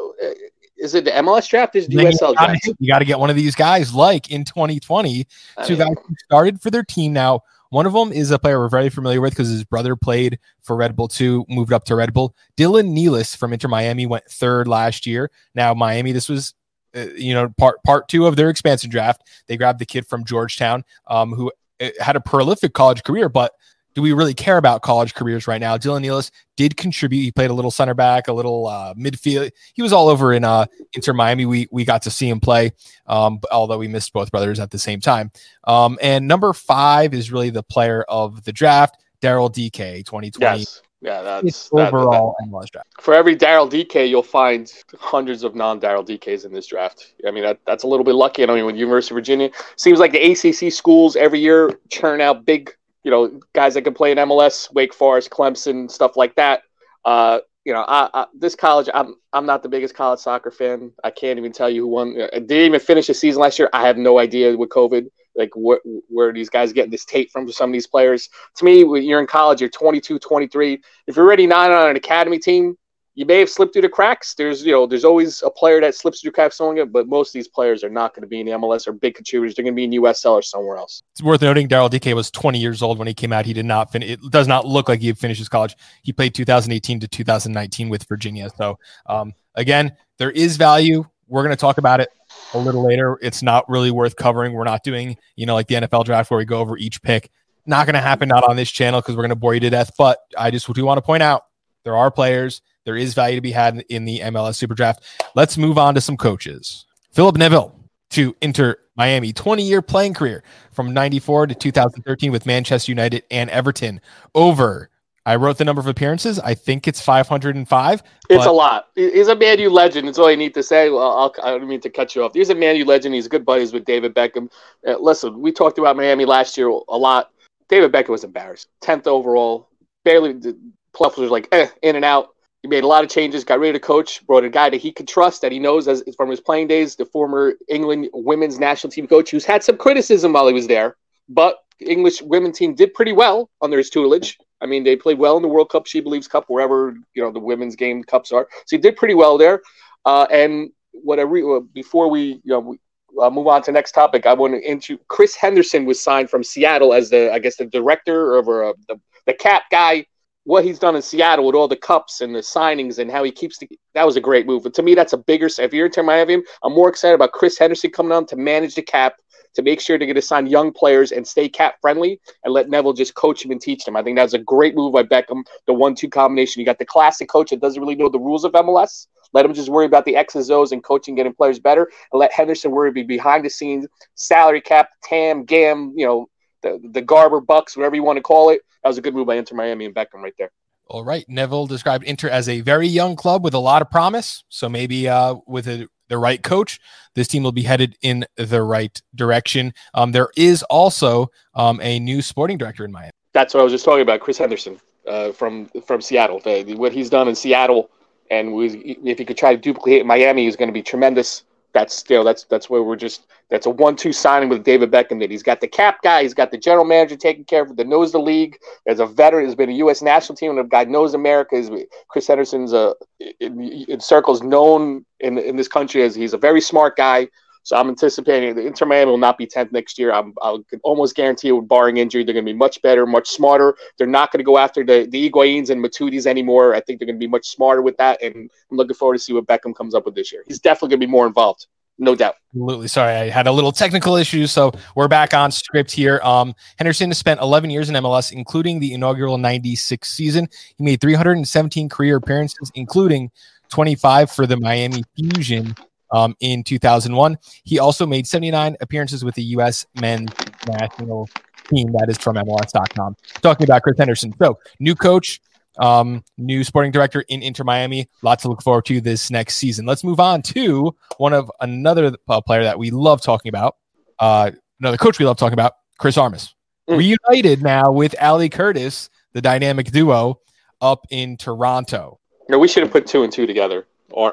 is 0.78 0.94
it 0.94 1.04
the 1.04 1.10
MLS 1.10 1.48
draft? 1.48 1.74
Is 1.74 1.88
the 1.88 1.96
USL 1.96 2.34
draft? 2.34 2.60
You 2.78 2.88
got 2.88 3.00
to 3.00 3.04
get 3.04 3.18
one 3.18 3.28
of 3.28 3.36
these 3.36 3.54
guys, 3.54 3.92
like 3.92 4.30
in 4.30 4.44
2020, 4.44 5.26
two 5.64 5.76
guys 5.76 5.88
who 6.06 6.14
started 6.24 6.62
for 6.62 6.70
their 6.70 6.84
team 6.84 7.12
now. 7.12 7.42
One 7.70 7.84
of 7.84 7.92
them 7.92 8.12
is 8.12 8.30
a 8.30 8.38
player 8.38 8.58
we're 8.58 8.70
very 8.70 8.88
familiar 8.88 9.20
with 9.20 9.32
because 9.32 9.50
his 9.50 9.62
brother 9.62 9.94
played 9.94 10.38
for 10.62 10.74
Red 10.74 10.96
Bull 10.96 11.08
2, 11.08 11.44
moved 11.50 11.72
up 11.72 11.84
to 11.84 11.96
Red 11.96 12.14
Bull. 12.14 12.34
Dylan 12.56 12.96
Nealis 12.96 13.36
from 13.36 13.52
Inter 13.52 13.68
Miami 13.68 14.06
went 14.06 14.24
third 14.24 14.66
last 14.66 15.06
year. 15.06 15.30
Now, 15.54 15.74
Miami, 15.74 16.12
this 16.12 16.30
was 16.30 16.54
uh, 16.96 17.06
you 17.16 17.34
know, 17.34 17.48
part 17.58 17.82
part 17.84 18.08
two 18.08 18.26
of 18.26 18.36
their 18.36 18.50
expansion 18.50 18.90
draft. 18.90 19.22
They 19.46 19.56
grabbed 19.56 19.78
the 19.78 19.86
kid 19.86 20.06
from 20.06 20.24
Georgetown, 20.24 20.84
um, 21.06 21.32
who 21.32 21.52
uh, 21.80 21.90
had 22.00 22.16
a 22.16 22.20
prolific 22.20 22.72
college 22.72 23.02
career, 23.02 23.28
but 23.28 23.52
do 23.98 24.02
we 24.02 24.12
really 24.12 24.32
care 24.32 24.58
about 24.58 24.82
college 24.82 25.14
careers 25.14 25.48
right 25.48 25.60
now? 25.60 25.76
Dylan 25.76 26.06
Nealis 26.06 26.30
did 26.56 26.76
contribute. 26.76 27.20
He 27.20 27.32
played 27.32 27.50
a 27.50 27.52
little 27.52 27.72
center 27.72 27.94
back, 27.94 28.28
a 28.28 28.32
little 28.32 28.68
uh, 28.68 28.94
midfield. 28.94 29.50
He 29.74 29.82
was 29.82 29.92
all 29.92 30.08
over 30.08 30.32
in 30.32 30.44
uh, 30.44 30.66
Inter 30.92 31.12
Miami. 31.12 31.46
We 31.46 31.66
we 31.72 31.84
got 31.84 32.02
to 32.02 32.10
see 32.10 32.28
him 32.28 32.38
play, 32.38 32.70
um, 33.06 33.40
although 33.50 33.78
we 33.78 33.88
missed 33.88 34.12
both 34.12 34.30
brothers 34.30 34.60
at 34.60 34.70
the 34.70 34.78
same 34.78 35.00
time. 35.00 35.32
Um, 35.64 35.98
and 36.00 36.28
number 36.28 36.52
five 36.52 37.12
is 37.12 37.32
really 37.32 37.50
the 37.50 37.64
player 37.64 38.04
of 38.08 38.44
the 38.44 38.52
draft, 38.52 39.02
Daryl 39.20 39.52
Dike, 39.52 40.04
2020. 40.04 40.58
Yes. 40.60 40.82
Yeah, 41.00 41.22
that's 41.22 41.70
overall 41.72 42.34
that, 42.40 42.50
that, 42.50 42.70
draft. 42.72 42.88
For 43.00 43.14
every 43.14 43.36
Daryl 43.36 43.70
Dike, 43.70 44.08
you'll 44.08 44.22
find 44.22 44.70
hundreds 44.98 45.44
of 45.44 45.54
non-Daryl 45.54 46.04
Dikes 46.04 46.44
in 46.44 46.52
this 46.52 46.66
draft. 46.66 47.14
I 47.26 47.30
mean, 47.30 47.44
that, 47.44 47.60
that's 47.66 47.84
a 47.84 47.86
little 47.86 48.04
bit 48.04 48.16
lucky. 48.16 48.42
I 48.42 48.46
mean, 48.46 48.66
with 48.66 48.74
University 48.74 49.14
of 49.14 49.16
Virginia, 49.16 49.50
seems 49.76 50.00
like 50.00 50.10
the 50.10 50.32
ACC 50.32 50.72
schools 50.72 51.14
every 51.14 51.38
year 51.38 51.78
churn 51.88 52.20
out 52.20 52.44
big, 52.44 52.72
you 53.04 53.12
know, 53.12 53.40
guys 53.52 53.74
that 53.74 53.82
can 53.82 53.94
play 53.94 54.10
in 54.10 54.18
MLS, 54.18 54.72
Wake 54.74 54.92
Forest, 54.92 55.30
Clemson, 55.30 55.88
stuff 55.88 56.16
like 56.16 56.34
that. 56.34 56.62
Uh, 57.04 57.38
you 57.64 57.72
know, 57.72 57.84
I, 57.86 58.08
I, 58.14 58.26
this 58.34 58.54
college, 58.54 58.88
I'm 58.92 59.14
I'm 59.32 59.46
not 59.46 59.62
the 59.62 59.68
biggest 59.68 59.94
college 59.94 60.20
soccer 60.20 60.50
fan. 60.50 60.90
I 61.04 61.10
can't 61.10 61.38
even 61.38 61.52
tell 61.52 61.68
you 61.68 61.82
who 61.82 61.88
won. 61.88 62.16
I 62.32 62.38
didn't 62.38 62.66
even 62.66 62.80
finish 62.80 63.06
the 63.08 63.14
season 63.14 63.42
last 63.42 63.58
year. 63.58 63.68
I 63.72 63.86
have 63.86 63.98
no 63.98 64.18
idea 64.18 64.56
with 64.56 64.70
COVID 64.70 65.06
like 65.38 65.50
where, 65.54 66.32
these 66.32 66.50
guys 66.50 66.72
getting 66.72 66.90
this 66.90 67.04
tape 67.04 67.30
from 67.30 67.50
some 67.50 67.70
of 67.70 67.72
these 67.72 67.86
players. 67.86 68.28
To 68.56 68.64
me, 68.64 68.84
when 68.84 69.04
you're 69.04 69.20
in 69.20 69.26
college, 69.26 69.60
you're 69.60 69.70
22, 69.70 70.18
23. 70.18 70.82
If 71.06 71.16
you're 71.16 71.24
already 71.24 71.46
not 71.46 71.70
on 71.70 71.90
an 71.90 71.96
academy 71.96 72.38
team, 72.38 72.76
you 73.18 73.26
may 73.26 73.40
have 73.40 73.50
slipped 73.50 73.72
through 73.72 73.82
the 73.82 73.88
cracks. 73.88 74.34
There's 74.34 74.64
you 74.64 74.70
know 74.70 74.86
there's 74.86 75.04
always 75.04 75.42
a 75.42 75.50
player 75.50 75.80
that 75.80 75.96
slips 75.96 76.20
through 76.20 76.30
cracks 76.30 76.60
on 76.60 76.78
it, 76.78 76.92
but 76.92 77.08
most 77.08 77.30
of 77.30 77.32
these 77.32 77.48
players 77.48 77.82
are 77.82 77.90
not 77.90 78.14
going 78.14 78.22
to 78.22 78.28
be 78.28 78.38
in 78.38 78.46
the 78.46 78.52
MLS 78.52 78.86
or 78.86 78.92
big 78.92 79.16
contributors. 79.16 79.56
They're 79.56 79.64
going 79.64 79.74
to 79.74 79.76
be 79.76 79.82
in 79.82 79.90
USL 80.02 80.34
or 80.34 80.42
somewhere 80.42 80.76
else. 80.76 81.02
It's 81.14 81.22
worth 81.22 81.42
noting 81.42 81.66
Daryl 81.66 81.90
Dike 81.90 82.14
was 82.14 82.30
20 82.30 82.60
years 82.60 82.80
old 82.80 82.96
when 82.96 83.08
he 83.08 83.14
came 83.14 83.32
out. 83.32 83.44
He 83.44 83.52
did 83.52 83.66
not 83.66 83.90
finish. 83.90 84.10
It 84.10 84.20
does 84.30 84.46
not 84.46 84.66
look 84.66 84.88
like 84.88 85.00
he 85.00 85.12
finished 85.14 85.40
his 85.40 85.48
college. 85.48 85.74
He 86.02 86.12
played 86.12 86.32
2018 86.32 87.00
to 87.00 87.08
2019 87.08 87.88
with 87.88 88.04
Virginia. 88.04 88.50
So 88.56 88.78
um, 89.06 89.32
again, 89.56 89.96
there 90.18 90.30
is 90.30 90.56
value. 90.56 91.04
We're 91.26 91.42
going 91.42 91.56
to 91.56 91.60
talk 91.60 91.78
about 91.78 92.00
it 92.00 92.10
a 92.54 92.58
little 92.58 92.84
later. 92.84 93.18
It's 93.22 93.42
not 93.42 93.68
really 93.68 93.90
worth 93.90 94.16
covering. 94.16 94.52
We're 94.52 94.64
not 94.64 94.82
doing, 94.82 95.16
you 95.36 95.46
know, 95.46 95.54
like 95.54 95.68
the 95.68 95.76
NFL 95.76 96.04
draft 96.04 96.30
where 96.30 96.38
we 96.38 96.44
go 96.44 96.58
over 96.58 96.76
each 96.76 97.02
pick. 97.02 97.30
Not 97.66 97.86
going 97.86 97.94
to 97.94 98.00
happen, 98.00 98.28
not 98.28 98.44
on 98.44 98.56
this 98.56 98.70
channel 98.70 99.00
because 99.00 99.14
we're 99.14 99.22
going 99.22 99.30
to 99.30 99.36
bore 99.36 99.54
you 99.54 99.60
to 99.60 99.70
death. 99.70 99.92
But 99.98 100.18
I 100.36 100.50
just 100.50 100.72
do 100.72 100.84
want 100.84 100.98
to 100.98 101.02
point 101.02 101.22
out 101.22 101.44
there 101.84 101.96
are 101.96 102.10
players, 102.10 102.62
there 102.84 102.96
is 102.96 103.14
value 103.14 103.36
to 103.36 103.42
be 103.42 103.52
had 103.52 103.84
in 103.88 104.04
the 104.04 104.20
MLS 104.20 104.56
Super 104.56 104.74
Draft. 104.74 105.04
Let's 105.34 105.58
move 105.58 105.76
on 105.76 105.94
to 105.94 106.00
some 106.00 106.16
coaches. 106.16 106.86
Philip 107.12 107.36
Neville 107.36 107.74
to 108.10 108.34
Inter 108.40 108.76
Miami, 108.96 109.32
20 109.32 109.62
year 109.62 109.82
playing 109.82 110.14
career 110.14 110.42
from 110.72 110.92
94 110.92 111.48
to 111.48 111.54
2013 111.54 112.32
with 112.32 112.46
Manchester 112.46 112.90
United 112.90 113.24
and 113.30 113.50
Everton 113.50 114.00
over 114.34 114.90
I 115.28 115.36
wrote 115.36 115.58
the 115.58 115.64
number 115.66 115.80
of 115.80 115.86
appearances. 115.86 116.38
I 116.38 116.54
think 116.54 116.88
it's 116.88 117.02
505. 117.02 118.02
It's 118.30 118.46
a 118.46 118.50
lot. 118.50 118.86
He's 118.94 119.28
a 119.28 119.36
Man 119.36 119.58
U 119.58 119.68
legend. 119.68 120.08
It's 120.08 120.18
all 120.18 120.28
I 120.28 120.34
need 120.34 120.54
to 120.54 120.62
say. 120.62 120.88
Well, 120.88 121.02
I'll, 121.02 121.34
I 121.42 121.52
do 121.52 121.58
not 121.58 121.68
mean 121.68 121.82
to 121.82 121.90
cut 121.90 122.14
you 122.14 122.24
off. 122.24 122.32
He's 122.32 122.48
a 122.48 122.54
Man 122.54 122.76
U 122.76 122.86
legend. 122.86 123.14
He's 123.14 123.28
good 123.28 123.44
buddies 123.44 123.74
with 123.74 123.84
David 123.84 124.14
Beckham. 124.14 124.50
Uh, 124.86 124.96
listen, 124.98 125.38
we 125.38 125.52
talked 125.52 125.76
about 125.76 125.98
Miami 125.98 126.24
last 126.24 126.56
year 126.56 126.68
a 126.68 126.96
lot. 126.96 127.30
David 127.68 127.92
Beckham 127.92 128.08
was 128.08 128.24
embarrassed. 128.24 128.68
10th 128.82 129.06
overall. 129.06 129.68
Barely, 130.02 130.32
the 130.32 130.58
playoffs 130.94 131.18
was 131.18 131.30
like 131.30 131.46
eh, 131.52 131.68
in 131.82 131.94
and 131.94 132.06
out. 132.06 132.30
He 132.62 132.68
made 132.68 132.84
a 132.84 132.86
lot 132.86 133.04
of 133.04 133.10
changes, 133.10 133.44
got 133.44 133.60
rid 133.60 133.76
of 133.76 133.82
the 133.82 133.86
coach, 133.86 134.26
brought 134.26 134.44
a 134.44 134.48
guy 134.48 134.70
that 134.70 134.80
he 134.80 134.90
could 134.90 135.06
trust, 135.06 135.42
that 135.42 135.52
he 135.52 135.58
knows 135.58 135.88
as 135.88 136.02
from 136.16 136.30
his 136.30 136.40
playing 136.40 136.68
days, 136.68 136.96
the 136.96 137.04
former 137.04 137.52
England 137.68 138.08
women's 138.14 138.58
national 138.58 138.92
team 138.92 139.06
coach, 139.06 139.30
who's 139.30 139.44
had 139.44 139.62
some 139.62 139.76
criticism 139.76 140.32
while 140.32 140.46
he 140.46 140.54
was 140.54 140.68
there. 140.68 140.96
But 141.28 141.58
English 141.80 142.22
women 142.22 142.52
team 142.52 142.74
did 142.74 142.94
pretty 142.94 143.12
well 143.12 143.50
under 143.60 143.76
his 143.76 143.90
tutelage. 143.90 144.38
I 144.60 144.66
mean, 144.66 144.84
they 144.84 144.96
played 144.96 145.18
well 145.18 145.36
in 145.36 145.42
the 145.42 145.48
World 145.48 145.70
Cup, 145.70 145.86
She 145.86 146.00
Believes 146.00 146.28
Cup, 146.28 146.44
wherever 146.48 146.94
you 147.14 147.22
know 147.22 147.30
the 147.30 147.40
women's 147.40 147.76
game 147.76 148.02
cups 148.02 148.32
are. 148.32 148.48
So 148.66 148.76
he 148.76 148.78
did 148.78 148.96
pretty 148.96 149.14
well 149.14 149.38
there. 149.38 149.62
Uh, 150.04 150.26
and 150.30 150.70
what 150.92 151.18
I 151.18 151.22
re- 151.22 151.42
uh, 151.42 151.60
before 151.72 152.08
we 152.10 152.40
you 152.44 152.52
know 152.52 152.60
we, 152.60 152.78
uh, 153.20 153.30
move 153.30 153.46
on 153.46 153.62
to 153.62 153.72
next 153.72 153.92
topic, 153.92 154.26
I 154.26 154.34
want 154.34 154.54
to 154.54 154.70
into 154.70 154.98
Chris 155.08 155.34
Henderson 155.34 155.84
was 155.84 156.02
signed 156.02 156.30
from 156.30 156.42
Seattle 156.42 156.92
as 156.92 157.10
the 157.10 157.32
I 157.32 157.38
guess 157.38 157.56
the 157.56 157.66
director 157.66 158.36
or 158.36 158.64
uh, 158.64 158.72
the 158.88 159.00
the 159.26 159.34
cap 159.34 159.64
guy. 159.70 160.06
What 160.44 160.64
he's 160.64 160.78
done 160.78 160.96
in 160.96 161.02
Seattle 161.02 161.44
with 161.44 161.54
all 161.54 161.68
the 161.68 161.76
cups 161.76 162.22
and 162.22 162.34
the 162.34 162.38
signings 162.38 162.98
and 162.98 163.10
how 163.10 163.22
he 163.22 163.30
keeps 163.30 163.58
the 163.58 163.68
that 163.92 164.06
was 164.06 164.16
a 164.16 164.20
great 164.20 164.46
move. 164.46 164.62
But 164.62 164.72
to 164.74 164.82
me, 164.82 164.94
that's 164.94 165.12
a 165.12 165.18
bigger. 165.18 165.50
If 165.58 165.74
you're 165.74 165.86
into 165.86 166.02
Miami, 166.02 166.42
I'm 166.62 166.72
more 166.72 166.88
excited 166.88 167.16
about 167.16 167.32
Chris 167.32 167.58
Henderson 167.58 167.90
coming 167.90 168.12
on 168.12 168.24
to 168.26 168.36
manage 168.36 168.74
the 168.74 168.80
cap 168.80 169.16
to 169.54 169.62
make 169.62 169.80
sure 169.80 169.98
to 169.98 170.06
get 170.06 170.14
to 170.14 170.22
sign 170.22 170.46
young 170.46 170.72
players 170.72 171.12
and 171.12 171.26
stay 171.26 171.48
cap 171.48 171.76
friendly 171.80 172.20
and 172.44 172.52
let 172.52 172.68
Neville 172.68 172.92
just 172.92 173.14
coach 173.14 173.44
him 173.44 173.50
and 173.50 173.60
teach 173.60 173.84
them. 173.84 173.96
I 173.96 174.02
think 174.02 174.16
that's 174.16 174.34
a 174.34 174.38
great 174.38 174.74
move 174.74 174.92
by 174.92 175.02
Beckham, 175.02 175.44
the 175.66 175.74
one 175.74 175.94
two 175.94 176.08
combination. 176.08 176.60
You 176.60 176.66
got 176.66 176.78
the 176.78 176.86
classic 176.86 177.28
coach 177.28 177.50
that 177.50 177.60
doesn't 177.60 177.80
really 177.80 177.96
know 177.96 178.08
the 178.08 178.18
rules 178.18 178.44
of 178.44 178.52
MLS. 178.52 179.06
Let 179.32 179.44
him 179.44 179.54
just 179.54 179.68
worry 179.68 179.86
about 179.86 180.04
the 180.04 180.16
X's 180.16 180.48
and 180.48 180.56
O's 180.56 180.72
and 180.72 180.82
coaching, 180.82 181.14
getting 181.14 181.34
players 181.34 181.58
better, 181.58 181.90
and 182.12 182.18
let 182.18 182.32
Henderson 182.32 182.70
worry 182.70 182.90
be 182.90 183.02
behind 183.02 183.44
the 183.44 183.50
scenes, 183.50 183.86
salary 184.14 184.60
cap, 184.60 184.88
TAM, 185.02 185.44
GAM, 185.44 185.92
you 185.96 186.06
know, 186.06 186.28
the, 186.62 186.80
the 186.92 187.02
Garber 187.02 187.40
Bucks, 187.40 187.76
whatever 187.76 187.94
you 187.94 188.02
want 188.02 188.16
to 188.16 188.22
call 188.22 188.50
it. 188.50 188.62
That 188.82 188.88
was 188.88 188.98
a 188.98 189.02
good 189.02 189.14
move 189.14 189.26
by 189.26 189.34
Inter 189.36 189.54
Miami 189.54 189.84
and 189.84 189.94
Beckham 189.94 190.22
right 190.22 190.34
there. 190.38 190.50
All 190.86 191.04
right. 191.04 191.28
Neville 191.28 191.66
described 191.66 192.04
Inter 192.04 192.28
as 192.28 192.48
a 192.48 192.62
very 192.62 192.88
young 192.88 193.14
club 193.14 193.44
with 193.44 193.52
a 193.52 193.58
lot 193.58 193.82
of 193.82 193.90
promise. 193.90 194.44
So 194.48 194.68
maybe 194.68 195.06
uh, 195.06 195.36
with 195.46 195.68
a 195.68 195.86
the 196.08 196.18
right 196.18 196.42
coach, 196.42 196.80
this 197.14 197.28
team 197.28 197.42
will 197.42 197.52
be 197.52 197.62
headed 197.62 197.96
in 198.02 198.24
the 198.36 198.62
right 198.62 199.00
direction. 199.14 199.72
Um, 199.94 200.12
there 200.12 200.28
is 200.36 200.62
also 200.64 201.30
um, 201.54 201.80
a 201.82 201.98
new 201.98 202.22
sporting 202.22 202.58
director 202.58 202.84
in 202.84 202.92
Miami. 202.92 203.12
That's 203.32 203.54
what 203.54 203.60
I 203.60 203.64
was 203.64 203.72
just 203.72 203.84
talking 203.84 204.02
about, 204.02 204.20
Chris 204.20 204.38
Henderson 204.38 204.80
uh, 205.06 205.32
from 205.32 205.66
from 205.84 206.00
Seattle. 206.00 206.40
The, 206.40 206.74
what 206.74 206.92
he's 206.92 207.10
done 207.10 207.28
in 207.28 207.34
Seattle, 207.34 207.90
and 208.30 208.52
was, 208.52 208.74
if 208.76 209.18
he 209.18 209.24
could 209.24 209.36
try 209.36 209.54
to 209.54 209.60
duplicate 209.60 210.04
Miami, 210.06 210.46
is 210.46 210.56
going 210.56 210.68
to 210.68 210.72
be 210.72 210.82
tremendous 210.82 211.44
that's 211.72 211.94
still 211.94 212.24
that's 212.24 212.44
that's 212.44 212.70
where 212.70 212.82
we're 212.82 212.96
just 212.96 213.26
that's 213.50 213.66
a 213.66 213.70
one-two 213.70 214.12
signing 214.12 214.48
with 214.48 214.64
David 214.64 214.90
Beckham. 214.90 215.20
That 215.20 215.30
he's 215.30 215.42
got 215.42 215.60
the 215.60 215.68
cap 215.68 216.02
guy, 216.02 216.22
he's 216.22 216.34
got 216.34 216.50
the 216.50 216.58
general 216.58 216.84
manager 216.84 217.16
taking 217.16 217.44
care 217.44 217.62
of 217.62 217.76
that 217.76 217.86
knows 217.86 218.12
the 218.12 218.20
league. 218.20 218.58
As 218.86 219.00
a 219.00 219.06
veteran, 219.06 219.44
has 219.44 219.54
been 219.54 219.70
a 219.70 219.74
U.S. 219.74 220.02
national 220.02 220.36
team, 220.36 220.50
and 220.50 220.60
a 220.60 220.64
guy 220.64 220.84
knows 220.84 221.14
America. 221.14 221.56
Is 221.56 221.70
Chris 222.08 222.26
Henderson's 222.26 222.72
a 222.72 222.94
in, 223.40 223.60
in 223.60 224.00
circles 224.00 224.42
known 224.42 225.04
in 225.20 225.38
in 225.38 225.56
this 225.56 225.68
country 225.68 226.02
as 226.02 226.14
he's 226.14 226.32
a 226.32 226.38
very 226.38 226.60
smart 226.60 226.96
guy. 226.96 227.28
So 227.68 227.76
I'm 227.76 227.90
anticipating 227.90 228.54
the 228.54 228.66
Inter 228.66 228.86
Miami 228.86 229.10
will 229.10 229.18
not 229.18 229.36
be 229.36 229.46
10th 229.46 229.72
next 229.72 229.98
year. 229.98 230.10
I'm, 230.10 230.32
I 230.40 230.56
can 230.70 230.80
almost 230.84 231.14
guarantee 231.14 231.50
it, 231.50 231.68
barring 231.68 231.98
injury, 231.98 232.24
they're 232.24 232.32
going 232.32 232.46
to 232.46 232.50
be 232.50 232.56
much 232.56 232.80
better, 232.80 233.04
much 233.04 233.28
smarter. 233.28 233.76
They're 233.98 234.06
not 234.06 234.32
going 234.32 234.38
to 234.38 234.44
go 234.44 234.56
after 234.56 234.82
the, 234.82 235.06
the 235.10 235.30
Higuains 235.30 235.68
and 235.68 235.84
Matuidis 235.84 236.24
anymore. 236.24 236.74
I 236.74 236.80
think 236.80 236.98
they're 236.98 237.04
going 237.04 237.16
to 237.16 237.22
be 237.22 237.28
much 237.28 237.46
smarter 237.46 237.82
with 237.82 237.94
that. 237.98 238.22
And 238.22 238.50
I'm 238.70 238.76
looking 238.78 238.94
forward 238.94 239.18
to 239.18 239.22
see 239.22 239.34
what 239.34 239.46
Beckham 239.46 239.76
comes 239.76 239.94
up 239.94 240.06
with 240.06 240.14
this 240.14 240.32
year. 240.32 240.44
He's 240.48 240.60
definitely 240.60 240.88
going 240.88 241.00
to 241.02 241.06
be 241.08 241.10
more 241.10 241.26
involved 241.26 241.66
no 241.98 242.14
doubt. 242.14 242.36
Absolutely. 242.54 242.86
Sorry, 242.86 243.12
I 243.12 243.28
had 243.28 243.48
a 243.48 243.52
little 243.52 243.72
technical 243.72 244.14
issue, 244.14 244.46
so 244.46 244.72
we're 244.94 245.08
back 245.08 245.34
on 245.34 245.50
script 245.50 245.90
here. 245.90 246.20
Um, 246.22 246.54
Henderson 246.78 247.10
has 247.10 247.18
spent 247.18 247.40
11 247.40 247.70
years 247.70 247.88
in 247.88 247.96
MLS, 247.96 248.30
including 248.30 248.78
the 248.78 248.94
inaugural 248.94 249.36
96 249.36 250.08
season. 250.08 250.48
He 250.76 250.84
made 250.84 251.00
317 251.00 251.88
career 251.88 252.16
appearances, 252.16 252.70
including 252.76 253.32
25 253.70 254.30
for 254.30 254.46
the 254.46 254.56
Miami 254.56 255.02
Fusion 255.16 255.74
um, 256.10 256.36
in 256.40 256.62
2001. 256.62 257.36
He 257.64 257.78
also 257.78 258.06
made 258.06 258.26
79 258.26 258.76
appearances 258.80 259.24
with 259.24 259.34
the 259.34 259.42
U.S. 259.42 259.86
men's 260.00 260.30
national 260.66 261.28
team. 261.68 261.92
That 261.92 262.08
is 262.08 262.18
from 262.18 262.36
MLS.com. 262.36 263.16
Talking 263.40 263.64
about 263.64 263.82
Chris 263.82 263.98
Henderson. 263.98 264.32
So, 264.38 264.58
new 264.80 264.94
coach, 264.94 265.40
um, 265.78 266.24
new 266.36 266.64
sporting 266.64 266.92
director 266.92 267.24
in 267.28 267.42
Inter 267.42 267.64
Miami. 267.64 268.08
Lots 268.22 268.42
to 268.42 268.48
look 268.48 268.62
forward 268.62 268.84
to 268.86 269.00
this 269.00 269.30
next 269.30 269.56
season. 269.56 269.86
Let's 269.86 270.04
move 270.04 270.20
on 270.20 270.42
to 270.42 270.94
one 271.18 271.32
of 271.32 271.50
another 271.60 272.12
uh, 272.28 272.40
player 272.40 272.64
that 272.64 272.78
we 272.78 272.90
love 272.90 273.22
talking 273.22 273.48
about. 273.48 273.76
Uh, 274.18 274.50
another 274.80 274.96
coach 274.96 275.18
we 275.18 275.24
love 275.24 275.36
talking 275.36 275.54
about, 275.54 275.74
Chris 275.98 276.16
Armas. 276.16 276.54
Mm. 276.88 276.98
Reunited 276.98 277.62
now 277.62 277.92
with 277.92 278.14
Ali 278.20 278.48
Curtis, 278.48 279.10
the 279.32 279.42
dynamic 279.42 279.90
duo 279.90 280.40
up 280.80 281.06
in 281.10 281.36
Toronto. 281.36 282.18
No, 282.48 282.58
we 282.58 282.66
should 282.66 282.82
have 282.82 282.92
put 282.92 283.06
two 283.06 283.22
and 283.22 283.32
two 283.32 283.46
together 283.46 283.86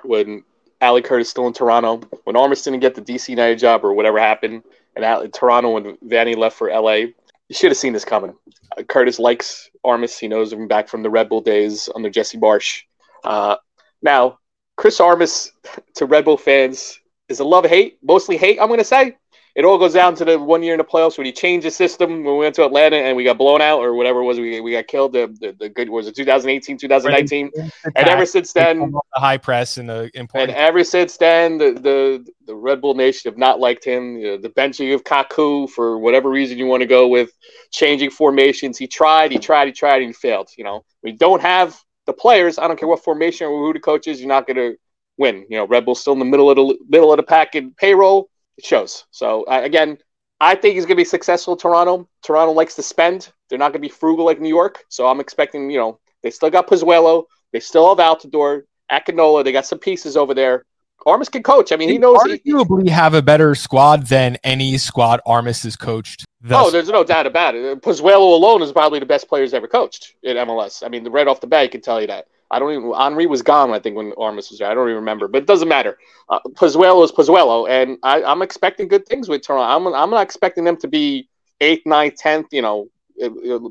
when 0.03 0.44
Ali 0.86 1.01
Curtis 1.01 1.30
still 1.30 1.48
in 1.48 1.54
Toronto, 1.54 2.01
when 2.24 2.36
Armas 2.36 2.62
didn't 2.62 2.80
get 2.80 2.96
the 2.96 3.01
DC 3.01 3.30
United 3.30 3.60
job 3.60 3.84
or 3.84 3.94
whatever 3.94 4.20
happened, 4.20 4.63
and 4.96 5.34
Toronto 5.34 5.72
when 5.72 5.98
Vanney 5.98 6.36
left 6.36 6.58
for 6.58 6.70
LA. 6.70 7.08
You 7.48 7.54
should 7.54 7.72
have 7.72 7.77
seen 7.77 7.94
this 7.94 8.06
coming. 8.06 8.34
Uh, 8.75 8.84
Curtis 8.84 9.20
likes 9.20 9.70
Armas. 9.84 10.18
He 10.18 10.27
knows 10.27 10.51
him 10.51 10.68
back 10.68 10.88
from 10.88 11.04
the 11.04 11.10
Red 11.10 11.30
Bull 11.30 11.42
days 11.42 11.89
under 11.94 12.10
Jesse 12.10 12.39
Marsch. 12.39 12.84
Uh, 13.24 13.58
now, 14.01 14.39
Chris 14.77 15.00
Armas 15.00 15.51
to 15.96 16.06
Red 16.06 16.25
Bull 16.25 16.38
fans 16.38 17.00
is 17.30 17.39
a 17.39 17.44
love 17.44 17.65
hate, 17.65 17.98
mostly 18.04 18.38
hate. 18.38 18.60
I'm 18.60 18.68
going 18.68 18.80
to 18.80 18.84
say 18.84 19.18
it 19.56 19.64
all 19.64 19.78
goes 19.78 19.94
down 19.94 20.16
to 20.16 20.26
the 20.26 20.38
one 20.38 20.62
year 20.62 20.74
in 20.74 20.78
the 20.78 20.84
playoffs 20.84 21.18
when 21.18 21.26
he 21.26 21.32
changed 21.32 21.66
the 21.66 21.72
system 21.72 22.26
when 22.26 22.34
we 22.34 22.40
went 22.40 22.54
to 22.56 22.66
Atlanta 22.66 22.98
and 22.98 23.16
we 23.16 23.24
got 23.24 23.38
blown 23.38 23.62
out 23.62 23.80
or 23.80 23.94
whatever 23.94 24.20
it 24.20 24.26
was. 24.26 24.38
We, 24.38 24.60
we 24.60 24.74
got 24.74 24.88
killed. 24.88 25.14
The, 25.14 25.34
the, 25.40 25.56
the 25.58 25.70
good 25.70 25.90
was 25.90 26.08
it 26.08 26.16
2018, 26.16 26.78
2019, 26.78 27.52
and 27.96 28.08
ever 28.08 28.26
since 28.26 28.52
then, 28.52 28.92
the 28.92 29.02
high 29.16 29.38
press 29.38 29.78
and 29.78 29.88
the 29.88 30.12
important. 30.14 30.52
And 30.52 30.60
ever 30.60 30.84
since 30.84 31.16
then, 31.16 31.58
the, 31.58 31.72
the 31.72 32.28
the 32.48 32.56
Red 32.56 32.82
Bull 32.82 32.96
Nation 32.96 33.32
have 33.32 33.38
not 33.38 33.62
liked 33.62 33.86
him. 33.86 34.18
You 34.18 34.32
know, 34.32 34.38
the 34.38 34.50
benching 34.50 34.94
of 34.94 35.06
Kaku 35.06 35.70
for 35.70 36.00
whatever 36.00 36.30
reason 36.30 36.58
you 36.58 36.66
want 36.66 36.82
to 36.82 36.88
go 36.88 37.08
with, 37.08 37.32
changing 37.72 38.10
formations. 38.10 38.78
He 38.78 38.88
tried, 38.88 39.32
he 39.32 39.40
tried, 39.40 39.68
he 39.68 39.72
tried, 39.72 40.02
and 40.02 40.08
he 40.08 40.14
failed. 40.14 40.50
You 40.58 40.66
know, 40.66 40.84
we 41.02 41.14
don't 41.14 41.42
have 41.42 41.80
the 42.08 42.14
players. 42.14 42.60
I 42.60 42.68
don't 42.68 42.78
care 42.78 42.90
what 42.90 43.06
formation 43.06 43.48
or 43.48 43.66
who 43.66 43.72
the 43.72 43.80
coach 43.80 44.08
is. 44.08 44.20
You're 44.20 44.28
not 44.28 44.48
going 44.48 44.58
to 44.58 44.76
win. 45.18 45.46
You 45.50 45.60
know, 45.60 45.66
Red 45.66 45.86
Bull's 45.86 46.02
still 46.02 46.14
in 46.14 46.20
the 46.20 46.26
middle 46.26 46.50
of 46.50 46.58
the 46.58 46.78
middle 46.90 47.14
of 47.14 47.18
the 47.18 47.24
pack 47.24 47.56
in 47.56 47.72
payroll 47.72 48.30
it 48.58 48.66
shows. 48.66 49.06
So 49.12 49.44
uh, 49.44 49.62
again, 49.64 49.98
I 50.42 50.56
think 50.56 50.76
he's 50.76 50.86
going 50.86 50.98
to 50.98 51.02
be 51.02 51.06
successful 51.06 51.54
in 51.54 51.60
Toronto. 51.60 52.08
Toronto 52.22 52.54
likes 52.54 52.76
to 52.76 52.84
spend. 52.84 53.32
They're 53.50 53.60
not 53.60 53.72
going 53.72 53.82
to 53.82 53.88
be 53.88 53.90
frugal 53.90 54.26
like 54.26 54.40
New 54.40 54.50
York. 54.50 54.84
So 54.90 55.08
I'm 55.08 55.20
expecting, 55.20 55.70
you 55.70 55.80
know, 55.80 56.00
they 56.24 56.32
still 56.32 56.50
got 56.50 56.68
Pozuelo. 56.68 57.26
They 57.54 57.60
still 57.60 57.96
have 57.96 58.00
Altidore, 58.00 58.64
Akinola. 58.92 59.44
They 59.44 59.52
got 59.52 59.66
some 59.66 59.80
pieces 59.80 60.18
over 60.18 60.34
there. 60.34 60.66
Armas 61.06 61.30
can 61.30 61.44
coach. 61.44 61.72
I 61.72 61.76
mean, 61.76 61.90
he 61.90 61.98
knows. 61.98 62.18
Arguably, 62.18 62.84
he, 62.84 62.90
have 62.90 63.14
a 63.14 63.22
better 63.22 63.54
squad 63.54 64.08
than 64.08 64.38
any 64.44 64.78
squad 64.78 65.22
Armas 65.26 65.64
has 65.64 65.76
coached. 65.76 66.26
oh, 66.50 66.72
there's 66.72 66.90
no 66.90 67.04
doubt 67.04 67.28
about 67.28 67.54
it. 67.54 67.82
Pozuelo 67.82 68.34
alone 68.34 68.62
is 68.62 68.72
probably 68.72 69.00
the 69.00 69.06
best 69.06 69.28
players 69.28 69.54
ever 69.54 69.68
coached 69.68 70.16
in 70.24 70.36
MLS. 70.38 70.84
I 70.84 70.90
mean, 70.90 71.08
right 71.10 71.28
off 71.28 71.42
the 71.42 71.48
bat, 71.48 71.62
I 71.62 71.68
can 71.68 71.82
tell 71.82 72.02
you 72.02 72.08
that. 72.08 72.28
I 72.52 72.60
don't 72.60 72.72
even. 72.72 72.94
Henry 72.94 73.25
was 73.25 73.42
gone, 73.42 73.72
I 73.72 73.80
think, 73.80 73.96
when 73.96 74.14
Armas 74.18 74.50
was 74.50 74.60
there. 74.60 74.70
I 74.70 74.74
don't 74.74 74.88
even 74.88 74.98
remember, 74.98 75.28
but 75.28 75.42
it 75.42 75.48
doesn't 75.48 75.68
matter. 75.68 75.98
Uh, 76.30 76.40
Pozuelo 76.50 77.04
is 77.04 77.12
Pozuelo, 77.12 77.68
and 77.70 77.98
I, 78.04 78.22
am 78.22 78.42
expecting 78.42 78.88
good 78.88 79.06
things 79.08 79.28
with 79.28 79.42
Toronto. 79.42 79.64
I'm, 79.64 79.94
I'm 79.94 80.10
not 80.12 80.22
expecting 80.22 80.64
them 80.64 80.78
to 80.78 80.88
be 80.88 81.28
eighth, 81.62 81.86
ninth, 81.86 82.16
tenth. 82.18 82.48
You 82.52 82.62
know, 82.62 82.88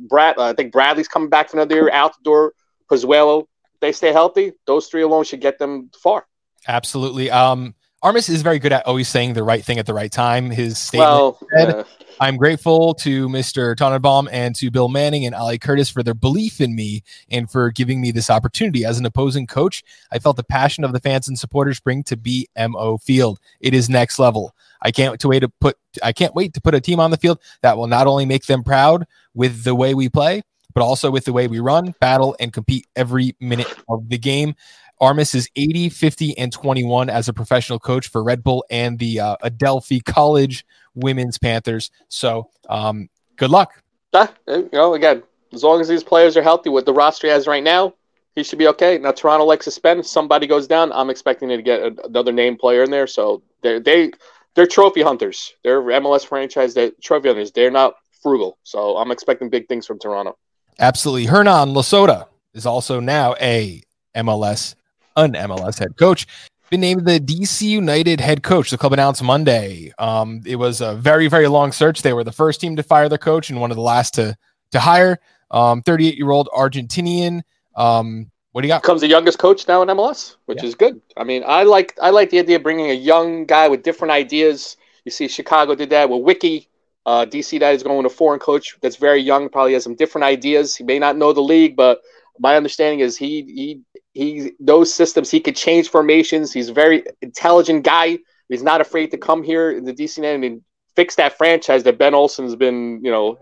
Brad. 0.09 0.38
Uh, 0.38 0.45
I 0.45 0.52
think 0.54 0.73
Bradley's 0.73 1.09
coming 1.09 1.28
back 1.28 1.50
for 1.50 1.57
another 1.57 1.76
year. 1.76 1.90
Out 1.90 2.16
the 2.16 2.25
door, 2.25 2.54
Pozuelo. 2.90 3.47
They 3.81 3.93
stay 3.93 4.12
healthy. 4.12 4.52
Those 4.66 4.88
three 4.88 5.02
alone 5.02 5.25
should 5.25 5.40
get 5.40 5.59
them 5.59 5.90
far. 6.00 6.26
Absolutely. 6.66 7.31
Um, 7.31 7.75
Armas 8.02 8.28
is 8.28 8.43
very 8.43 8.59
good 8.59 8.73
at 8.73 8.87
always 8.87 9.09
saying 9.09 9.33
the 9.33 9.43
right 9.43 9.64
thing 9.64 9.78
at 9.78 9.87
the 9.87 9.95
right 9.95 10.12
time. 10.12 10.50
His 10.50 10.78
statement 10.78 11.09
well, 11.09 11.38
said, 11.57 11.87
I'm 12.21 12.37
grateful 12.37 12.94
to 12.94 13.28
Mr. 13.28 13.75
Tanenbaum 13.75 14.28
and 14.30 14.54
to 14.56 14.71
Bill 14.71 14.88
Manning 14.88 15.26
and 15.26 15.35
Ali 15.35 15.59
Curtis 15.59 15.90
for 15.90 16.02
their 16.02 16.14
belief 16.14 16.61
in 16.61 16.75
me 16.75 17.02
and 17.28 17.50
for 17.50 17.71
giving 17.71 18.00
me 18.00 18.12
this 18.12 18.30
opportunity. 18.30 18.85
As 18.85 18.99
an 18.99 19.06
opposing 19.06 19.47
coach, 19.47 19.83
I 20.12 20.21
felt 20.21 20.37
the 20.37 20.44
passion 20.44 20.85
of 20.85 20.92
the 20.92 21.00
fans 21.00 21.26
and 21.26 21.38
supporters 21.38 21.80
bring 21.80 22.04
to 22.04 22.16
BMO 22.16 23.02
Field. 23.02 23.40
It 23.61 23.75
is 23.75 23.90
next 23.90 24.18
level. 24.18 24.54
I 24.83 24.92
can't 24.92 25.23
wait 25.25 25.40
to 25.40 25.49
put 25.49 25.76
I 26.02 26.12
can't 26.12 26.35
wait 26.35 26.54
to 26.54 26.61
put 26.61 26.75
a 26.75 26.80
team 26.80 27.00
on 27.00 27.11
the 27.11 27.16
field 27.16 27.40
that 27.62 27.76
will 27.76 27.87
not 27.87 28.06
only 28.06 28.26
make 28.26 28.47
them 28.47 28.62
proud 28.62 29.06
with 29.35 29.64
the 29.64 29.75
way 29.75 29.94
we 29.94 30.09
play, 30.09 30.42
but 30.73 30.83
also 30.83 31.11
with 31.11 31.25
the 31.25 31.33
way 31.33 31.49
we 31.49 31.59
run, 31.59 31.94
battle, 32.00 32.37
and 32.38 32.52
compete 32.52 32.87
every 32.94 33.35
minute 33.40 33.73
of 33.88 34.09
the 34.09 34.18
game. 34.18 34.54
Armas 35.00 35.35
is 35.35 35.49
80, 35.56 35.88
50, 35.88 36.38
and 36.38 36.52
21 36.52 37.11
as 37.11 37.28
a 37.28 37.33
professional 37.33 37.80
coach 37.80 38.09
for 38.09 38.23
Red 38.23 38.44
Bull 38.44 38.64
and 38.71 38.99
the 38.99 39.21
uh, 39.21 39.37
Adelphi 39.42 40.00
College 40.00 40.64
Women's 40.94 41.38
Panthers. 41.38 41.90
So, 42.08 42.48
um, 42.68 43.08
good 43.36 43.50
luck. 43.50 43.72
Uh, 44.12 44.26
you 44.46 44.68
know, 44.72 44.94
again, 44.94 45.22
as 45.52 45.62
long 45.62 45.80
as 45.80 45.88
these 45.88 46.04
players 46.04 46.36
are 46.36 46.42
healthy 46.42 46.70
with 46.70 46.84
the 46.84 46.92
roster 46.92 47.26
he 47.26 47.32
has 47.32 47.46
right 47.46 47.62
now, 47.62 47.94
he 48.34 48.42
should 48.42 48.58
be 48.58 48.68
okay. 48.68 48.98
Now, 48.98 49.12
Toronto 49.12 49.44
likes 49.44 49.64
to 49.66 49.70
spend. 49.70 50.00
If 50.00 50.06
somebody 50.06 50.46
goes 50.46 50.66
down, 50.66 50.92
I'm 50.92 51.10
expecting 51.10 51.48
to 51.48 51.62
get 51.62 51.82
another 52.04 52.32
name 52.32 52.56
player 52.56 52.82
in 52.82 52.90
there. 52.90 53.06
So 53.06 53.42
they're 53.62 53.80
they 53.80 54.12
they're 54.54 54.66
trophy 54.66 55.02
hunters. 55.02 55.54
They're 55.62 55.82
MLS 55.82 56.26
franchise. 56.26 56.74
They're 56.74 56.92
trophy 57.02 57.28
hunters. 57.28 57.52
They're 57.52 57.70
not 57.70 57.94
frugal. 58.22 58.58
So 58.64 58.96
I'm 58.96 59.10
expecting 59.10 59.50
big 59.50 59.68
things 59.68 59.86
from 59.86 59.98
Toronto. 59.98 60.36
Absolutely. 60.78 61.26
Hernan 61.26 61.72
Losada 61.72 62.26
is 62.54 62.66
also 62.66 62.98
now 62.98 63.34
a 63.40 63.82
MLS 64.16 64.74
an 65.16 65.32
MLS 65.34 65.78
head 65.78 65.96
coach, 65.96 66.26
been 66.75 66.81
named 66.81 67.07
the 67.07 67.21
DC 67.21 67.62
United 67.62 68.21
head 68.21 68.43
coach. 68.43 68.73
The 68.73 68.76
club 68.76 68.93
announced 68.93 69.23
Monday. 69.23 69.93
Um, 69.97 70.43
it 70.45 70.57
was 70.57 70.81
a 70.81 70.97
very, 70.97 71.28
very 71.28 71.47
long 71.47 71.71
search. 71.71 72.02
They 72.02 72.12
were 72.12 72.25
the 72.25 72.33
first 72.33 72.61
team 72.61 72.75
to 72.75 72.83
fire 72.83 73.09
their 73.09 73.16
coach 73.16 73.49
and 73.49 73.61
one 73.61 73.71
of 73.71 73.76
the 73.76 73.83
last 73.83 74.14
to 74.14 74.37
to 74.73 74.81
hire. 74.81 75.21
38 75.52 75.52
um, 75.52 75.83
year 75.97 76.33
old 76.33 76.49
Argentinian. 76.49 77.43
Um, 77.76 78.28
what 78.50 78.62
do 78.62 78.66
you 78.66 78.75
got? 78.75 78.83
Comes 78.83 79.02
the 79.02 79.07
youngest 79.07 79.38
coach 79.38 79.69
now 79.69 79.83
in 79.83 79.88
MLS, 79.88 80.35
which 80.47 80.62
yeah. 80.62 80.69
is 80.69 80.75
good. 80.75 81.00
I 81.16 81.23
mean, 81.23 81.45
I 81.47 81.62
like 81.62 81.97
I 82.02 82.11
like 82.11 82.31
the 82.31 82.40
idea 82.40 82.57
of 82.57 82.64
bringing 82.64 82.90
a 82.90 82.95
young 82.95 83.47
guy 83.47 83.69
with 83.69 83.85
different 83.85 84.11
ideas. 84.11 84.76
You 85.04 85.12
see, 85.12 85.28
Chicago 85.28 85.76
did 85.76 85.90
that 85.90 86.11
with 86.11 86.23
Wicky. 86.23 86.69
Uh, 87.07 87.25
DC 87.25 87.61
that 87.61 87.73
is 87.73 87.85
going 87.85 87.99
with 87.99 88.12
a 88.12 88.16
foreign 88.16 88.40
coach 88.40 88.76
that's 88.81 88.97
very 88.97 89.21
young, 89.21 89.49
probably 89.49 89.75
has 89.75 89.85
some 89.85 89.95
different 89.95 90.25
ideas. 90.25 90.75
He 90.75 90.83
may 90.83 90.99
not 90.99 91.16
know 91.16 91.33
the 91.33 91.40
league, 91.40 91.76
but 91.76 92.00
my 92.40 92.57
understanding 92.57 92.99
is 92.99 93.16
he 93.16 93.43
he 93.43 93.81
he 94.14 94.52
those 94.61 94.94
systems 94.94 95.30
he 95.30 95.40
could 95.40 95.56
change 95.56 95.88
formations. 95.88 96.52
He's 96.52 96.68
a 96.71 96.73
very 96.73 97.04
intelligent 97.21 97.85
guy. 97.85 98.18
He's 98.49 98.62
not 98.62 98.80
afraid 98.80 99.11
to 99.11 99.18
come 99.18 99.42
here 99.42 99.71
in 99.71 99.85
the 99.85 99.92
DC 99.92 100.23
and 100.23 100.62
fix 100.97 101.16
that 101.16 101.37
franchise 101.37 101.83
that 101.85 101.99
Ben 101.99 102.14
Olsen's 102.14 102.56
been 102.56 103.00
you 103.04 103.11
know 103.11 103.38